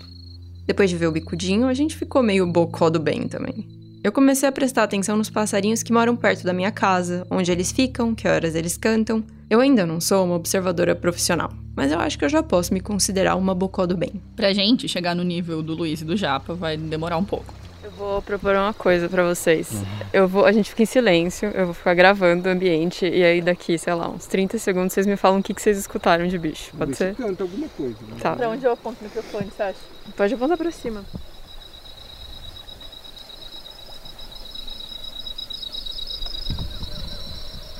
Depois 0.67 0.89
de 0.89 0.97
ver 0.97 1.07
o 1.07 1.13
bicudinho, 1.13 1.67
a 1.67 1.75
gente 1.75 1.95
ficou 1.95 2.23
meio 2.23 2.47
bocó 2.47 2.89
do 2.89 2.99
bem 2.99 3.29
também. 3.29 3.69
Eu 4.03 4.11
comecei 4.11 4.49
a 4.49 4.53
prestar 4.53 4.83
atenção 4.83 5.19
nos 5.19 5.29
passarinhos 5.29 5.83
que 5.83 5.93
moram 5.93 6.17
perto 6.17 6.43
da 6.45 6.55
minha 6.55 6.71
casa, 6.71 7.27
onde 7.31 7.53
eles 7.53 7.73
ficam, 7.73 8.15
que 8.15 8.27
horas 8.27 8.55
eles 8.55 8.77
cantam. 8.79 9.23
Eu 9.51 9.61
ainda 9.61 9.85
não 9.85 10.01
sou 10.01 10.25
uma 10.25 10.35
observadora 10.35 10.95
profissional, 10.95 11.51
mas 11.77 11.93
eu 11.93 11.99
acho 11.99 12.19
que 12.19 12.25
eu 12.25 12.29
já 12.31 12.43
posso 12.43 12.73
me 12.73 12.81
considerar 12.81 13.37
uma 13.37 13.55
bocó 13.55 13.87
do 13.87 13.97
bem. 13.97 14.23
Pra 14.35 14.53
gente 14.55 14.89
chegar 14.89 15.15
no 15.15 15.23
nível 15.23 15.63
do 15.63 15.75
Luiz 15.75 16.01
e 16.01 16.05
do 16.07 16.17
Japa 16.17 16.55
vai 16.55 16.79
demorar 16.79 17.19
um 17.19 17.25
pouco. 17.25 17.64
Vou 17.97 18.21
propor 18.23 18.57
uma 18.57 18.75
coisa 18.75 19.09
para 19.09 19.23
vocês. 19.23 19.71
Eu 20.13 20.27
vou, 20.27 20.45
a 20.45 20.53
gente 20.53 20.71
fica 20.71 20.83
em 20.83 20.87
silêncio, 20.87 21.49
eu 21.51 21.67
vou 21.67 21.75
ficar 21.75 21.95
gravando 21.95 22.49
o 22.49 22.53
ambiente 22.53 23.07
e 23.07 23.23
aí 23.23 23.41
daqui, 23.41 23.79
sei 23.79 23.95
lá, 23.95 24.09
uns 24.09 24.27
30 24.27 24.59
segundos 24.59 24.93
vocês 24.93 25.07
me 25.07 25.17
falam 25.17 25.39
o 25.39 25.43
que, 25.43 25.55
que 25.55 25.63
vocês 25.63 25.79
escutaram 25.79 26.27
de 26.27 26.37
bicho. 26.39 26.73
Pode 26.77 26.97
ser? 26.97 27.15
canta 27.15 27.45
alguma 27.45 27.69
coisa. 27.69 27.97
Né? 28.03 28.17
Tá. 28.21 28.35
Pra 28.35 28.49
onde 28.49 28.65
eu 28.65 28.73
aponto 28.73 29.01
o 29.01 29.05
microfone, 29.05 29.49
você 29.51 29.63
acha? 29.63 29.79
Pode 30.17 30.35
apontar 30.35 30.57
pra 30.57 30.71
cima. 30.71 31.05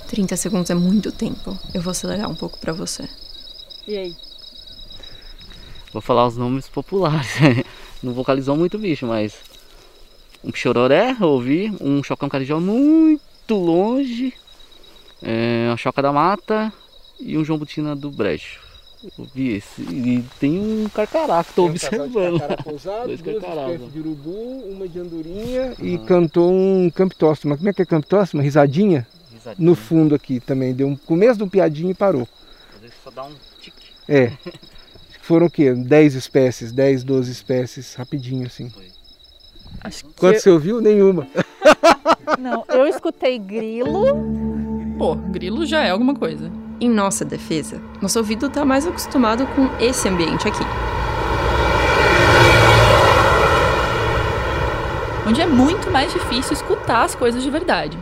Trinta 0.09 0.37
segundos 0.37 0.71
é 0.71 0.75
muito 0.75 1.11
tempo. 1.11 1.59
Eu 1.75 1.83
vou 1.83 1.91
acelerar 1.91 2.31
um 2.31 2.37
pouco 2.37 2.57
para 2.59 2.73
você. 2.73 3.09
E 3.89 3.97
aí? 3.97 4.17
Vou 5.93 6.01
falar 6.01 6.27
os 6.27 6.37
nomes 6.37 6.69
populares. 6.69 7.35
Não 8.03 8.13
vocalizou 8.13 8.57
muito 8.57 8.79
bicho, 8.79 9.07
mas 9.07 9.35
um 10.45 10.53
chororé, 10.55 11.17
ouvi, 11.21 11.73
um 11.81 12.03
chocão 12.03 12.29
carijó 12.29 12.61
muito 12.61 13.55
longe, 13.55 14.35
é, 15.23 15.67
uma 15.69 15.77
choca 15.77 16.03
da 16.03 16.13
mata 16.13 16.73
e 17.19 17.39
um 17.39 17.45
jombutina 17.45 17.97
do 17.97 18.11
brejo. 18.11 18.61
Eu 19.19 19.27
vi 19.35 19.53
esse. 19.57 19.83
E 19.83 20.25
tem 20.41 20.59
um 20.59 20.89
carcará 20.89 21.43
que 21.45 21.53
tô 21.53 21.67
observando. 21.67 22.41
Pousado, 22.65 23.07
Dois 23.07 23.21
duas 23.21 23.37
espécies 23.37 23.83
ó. 23.83 23.91
de 23.91 23.99
urubu, 23.99 24.65
uma 24.71 24.89
de 24.89 24.99
andorinha 24.99 25.75
e 25.79 25.99
cantou 25.99 26.51
um 26.51 26.91
camptóstoma. 26.91 27.57
Como 27.57 27.69
é 27.69 27.73
que 27.73 27.83
é 27.83 27.85
camptóstoma? 27.85 28.43
Risadinha? 28.43 29.07
Risadinha. 29.31 29.69
No 29.69 29.75
fundo 29.75 30.15
aqui 30.15 30.41
também. 30.41 30.73
Deu 30.73 30.89
um 30.89 30.97
começo 30.97 31.37
de 31.37 31.45
um 31.45 31.49
piadinho 31.49 31.91
e 31.91 31.95
parou. 31.95 32.27
Às 32.75 32.81
vezes 32.81 32.97
só 33.05 33.11
dá 33.11 33.25
um 33.25 33.35
tique. 33.61 33.93
É. 34.09 34.33
Foram 35.21 35.47
o 35.47 35.51
quê? 35.51 35.75
10 35.75 36.15
espécies, 36.15 36.73
10, 36.73 37.05
12 37.05 37.31
espécies, 37.31 37.95
rapidinho 37.95 38.47
assim. 38.47 38.73
Acho 39.81 40.07
que. 40.07 40.15
Quanto 40.15 40.41
você 40.41 40.51
ouviu? 40.51 40.81
Nenhuma. 40.81 41.27
Não, 42.39 42.65
eu 42.69 42.87
escutei 42.87 43.39
grilo. 43.39 44.17
Pô, 44.99 45.15
grilo 45.15 45.67
já 45.67 45.83
é 45.83 45.91
alguma 45.91 46.15
coisa. 46.15 46.51
Em 46.81 46.89
nossa 46.89 47.25
defesa, 47.25 47.81
nosso 48.03 48.19
ouvido 48.19 48.49
tá 48.51 48.65
mais 48.65 48.87
acostumado 48.87 49.47
com 49.49 49.69
esse 49.83 50.09
ambiente 50.09 50.49
aqui. 50.49 50.65
Onde 55.27 55.41
é 55.41 55.47
muito 55.47 55.91
mais 55.91 56.13
difícil 56.13 56.53
escutar 56.53 57.05
as 57.05 57.15
coisas 57.15 57.43
de 57.43 57.51
verdade. 57.51 57.99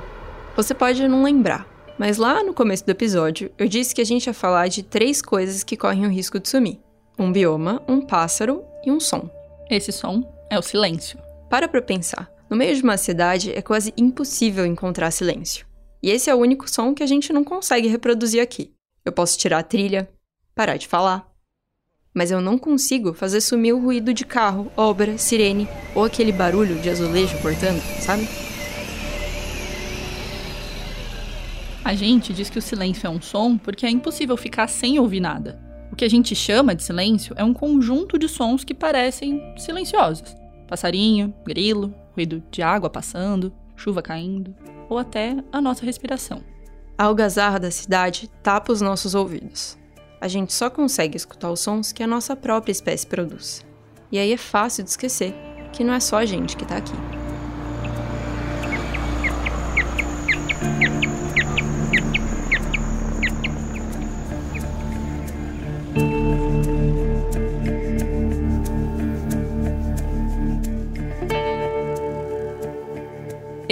Você 0.56 0.74
pode 0.74 1.06
não 1.06 1.22
lembrar, 1.22 1.66
mas 1.98 2.18
lá 2.18 2.42
no 2.42 2.52
começo 2.52 2.84
do 2.84 2.90
episódio 2.90 3.50
eu 3.56 3.68
disse 3.68 3.94
que 3.94 4.00
a 4.00 4.04
gente 4.04 4.26
ia 4.26 4.34
falar 4.34 4.68
de 4.68 4.82
três 4.82 5.22
coisas 5.22 5.62
que 5.62 5.76
correm 5.76 6.06
o 6.06 6.10
risco 6.10 6.40
de 6.40 6.48
sumir: 6.48 6.80
um 7.18 7.30
bioma, 7.30 7.80
um 7.86 8.00
pássaro 8.00 8.64
e 8.84 8.90
um 8.90 8.98
som. 8.98 9.30
Esse 9.70 9.92
som 9.92 10.22
é 10.50 10.58
o 10.58 10.62
silêncio. 10.62 11.21
Para 11.52 11.68
pra 11.68 11.82
pensar. 11.82 12.32
No 12.48 12.56
meio 12.56 12.74
de 12.74 12.82
uma 12.82 12.96
cidade 12.96 13.52
é 13.52 13.60
quase 13.60 13.92
impossível 13.94 14.64
encontrar 14.64 15.10
silêncio. 15.10 15.66
E 16.02 16.08
esse 16.08 16.30
é 16.30 16.34
o 16.34 16.38
único 16.38 16.66
som 16.66 16.94
que 16.94 17.02
a 17.02 17.06
gente 17.06 17.30
não 17.30 17.44
consegue 17.44 17.88
reproduzir 17.88 18.42
aqui. 18.42 18.72
Eu 19.04 19.12
posso 19.12 19.36
tirar 19.36 19.58
a 19.58 19.62
trilha, 19.62 20.08
parar 20.54 20.78
de 20.78 20.88
falar. 20.88 21.30
Mas 22.14 22.30
eu 22.30 22.40
não 22.40 22.56
consigo 22.56 23.12
fazer 23.12 23.42
sumir 23.42 23.74
o 23.74 23.78
ruído 23.78 24.14
de 24.14 24.24
carro, 24.24 24.72
obra, 24.74 25.18
sirene 25.18 25.68
ou 25.94 26.06
aquele 26.06 26.32
barulho 26.32 26.80
de 26.80 26.88
azulejo 26.88 27.36
cortando, 27.42 27.82
sabe? 28.00 28.26
A 31.84 31.94
gente 31.94 32.32
diz 32.32 32.48
que 32.48 32.58
o 32.58 32.62
silêncio 32.62 33.06
é 33.06 33.10
um 33.10 33.20
som 33.20 33.58
porque 33.58 33.84
é 33.84 33.90
impossível 33.90 34.38
ficar 34.38 34.68
sem 34.68 34.98
ouvir 34.98 35.20
nada. 35.20 35.60
O 35.92 35.96
que 35.96 36.04
a 36.06 36.08
gente 36.08 36.34
chama 36.34 36.74
de 36.74 36.82
silêncio 36.82 37.34
é 37.36 37.44
um 37.44 37.52
conjunto 37.52 38.18
de 38.18 38.26
sons 38.26 38.64
que 38.64 38.72
parecem 38.72 39.38
silenciosos. 39.58 40.40
Passarinho, 40.72 41.34
grilo, 41.44 41.94
ruído 42.16 42.42
de 42.50 42.62
água 42.62 42.88
passando, 42.88 43.52
chuva 43.76 44.00
caindo, 44.00 44.56
ou 44.88 44.96
até 44.96 45.36
a 45.52 45.60
nossa 45.60 45.84
respiração. 45.84 46.42
A 46.96 47.04
algazarra 47.04 47.60
da 47.60 47.70
cidade 47.70 48.30
tapa 48.42 48.72
os 48.72 48.80
nossos 48.80 49.14
ouvidos. 49.14 49.76
A 50.18 50.28
gente 50.28 50.50
só 50.50 50.70
consegue 50.70 51.14
escutar 51.14 51.50
os 51.50 51.60
sons 51.60 51.92
que 51.92 52.02
a 52.02 52.06
nossa 52.06 52.34
própria 52.34 52.72
espécie 52.72 53.06
produz. 53.06 53.62
E 54.10 54.18
aí 54.18 54.32
é 54.32 54.38
fácil 54.38 54.82
de 54.82 54.88
esquecer 54.88 55.34
que 55.74 55.84
não 55.84 55.92
é 55.92 56.00
só 56.00 56.16
a 56.16 56.24
gente 56.24 56.56
que 56.56 56.64
tá 56.64 56.78
aqui. 56.78 57.21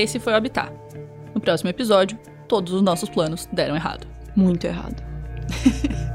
Esse 0.00 0.18
foi 0.18 0.32
o 0.32 0.36
Habitat. 0.36 0.72
No 1.34 1.40
próximo 1.42 1.68
episódio, 1.68 2.18
todos 2.48 2.72
os 2.72 2.80
nossos 2.80 3.10
planos 3.10 3.46
deram 3.52 3.76
errado. 3.76 4.06
Muito 4.34 4.64
errado. 4.64 5.02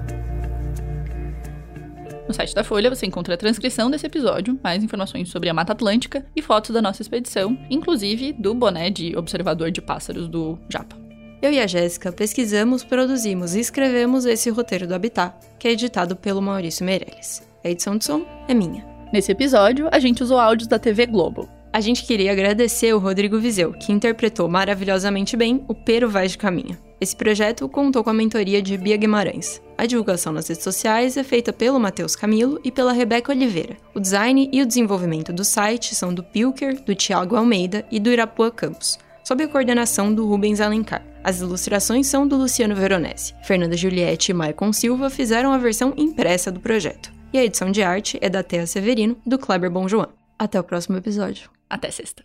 No 2.27 2.33
site 2.33 2.55
da 2.55 2.63
Folha 2.63 2.89
você 2.89 3.05
encontra 3.05 3.35
a 3.35 3.37
transcrição 3.37 3.87
desse 3.87 4.07
episódio, 4.07 4.59
mais 4.63 4.83
informações 4.83 5.29
sobre 5.29 5.47
a 5.47 5.53
Mata 5.53 5.73
Atlântica 5.73 6.25
e 6.35 6.41
fotos 6.41 6.71
da 6.71 6.81
nossa 6.81 7.03
expedição, 7.03 7.55
inclusive 7.69 8.33
do 8.33 8.55
boné 8.55 8.89
de 8.89 9.15
observador 9.15 9.69
de 9.69 9.79
pássaros 9.79 10.27
do 10.27 10.57
Japa. 10.67 10.97
Eu 11.39 11.53
e 11.53 11.59
a 11.59 11.67
Jéssica 11.67 12.11
pesquisamos, 12.11 12.83
produzimos 12.83 13.53
e 13.53 13.59
escrevemos 13.59 14.25
esse 14.25 14.49
roteiro 14.49 14.87
do 14.87 14.95
Habitat, 14.95 15.35
que 15.59 15.67
é 15.67 15.71
editado 15.73 16.15
pelo 16.15 16.41
Maurício 16.41 16.83
Meirelles. 16.83 17.47
A 17.63 17.69
edição 17.69 17.95
de 17.95 18.05
som 18.05 18.25
é 18.47 18.55
minha. 18.55 18.83
Nesse 19.13 19.31
episódio, 19.31 19.87
a 19.91 19.99
gente 19.99 20.23
usou 20.23 20.39
áudios 20.39 20.67
da 20.67 20.79
TV 20.79 21.05
Globo. 21.05 21.47
A 21.75 21.81
gente 21.81 22.05
queria 22.05 22.31
agradecer 22.31 22.93
o 22.93 22.99
Rodrigo 22.99 23.37
Vizeu, 23.37 23.73
que 23.73 23.91
interpretou 23.91 24.47
maravilhosamente 24.47 25.35
bem 25.35 25.65
o 25.67 25.75
Pero 25.75 26.09
Vaz 26.09 26.31
de 26.31 26.37
Caminho. 26.37 26.77
Esse 27.01 27.13
projeto 27.13 27.67
contou 27.67 28.01
com 28.01 28.09
a 28.09 28.13
mentoria 28.13 28.61
de 28.61 28.77
Bia 28.77 28.95
Guimarães. 28.95 29.61
A 29.77 29.85
divulgação 29.85 30.31
nas 30.31 30.47
redes 30.47 30.63
sociais 30.63 31.17
é 31.17 31.23
feita 31.23 31.51
pelo 31.51 31.77
Matheus 31.77 32.15
Camilo 32.15 32.61
e 32.63 32.71
pela 32.71 32.93
Rebeca 32.93 33.33
Oliveira. 33.33 33.75
O 33.93 33.99
design 33.99 34.49
e 34.53 34.61
o 34.61 34.65
desenvolvimento 34.65 35.33
do 35.33 35.43
site 35.43 35.93
são 35.95 36.13
do 36.13 36.23
Pilker, 36.23 36.81
do 36.81 36.95
Thiago 36.95 37.35
Almeida 37.35 37.85
e 37.91 37.99
do 37.99 38.09
Irapuã 38.09 38.49
Campos, 38.49 38.97
sob 39.21 39.43
a 39.43 39.47
coordenação 39.49 40.13
do 40.13 40.25
Rubens 40.25 40.61
Alencar. 40.61 41.05
As 41.25 41.41
ilustrações 41.41 42.07
são 42.07 42.25
do 42.25 42.37
Luciano 42.37 42.73
Veronese. 42.73 43.33
Fernanda 43.43 43.75
Juliette 43.75 44.31
e 44.31 44.33
Maicon 44.33 44.71
Silva 44.71 45.09
fizeram 45.09 45.51
a 45.51 45.57
versão 45.57 45.93
impressa 45.97 46.49
do 46.49 46.61
projeto. 46.61 47.11
E 47.33 47.37
a 47.37 47.43
edição 47.43 47.69
de 47.69 47.83
arte 47.83 48.17
é 48.21 48.29
da 48.29 48.41
Thea 48.41 48.65
Severino 48.65 49.17
do 49.25 49.37
Kleber 49.37 49.69
Bonjoan. 49.69 50.07
Até 50.39 50.57
o 50.57 50.63
próximo 50.63 50.95
episódio. 50.95 51.54
Até 51.75 51.91
sexta. 51.91 52.23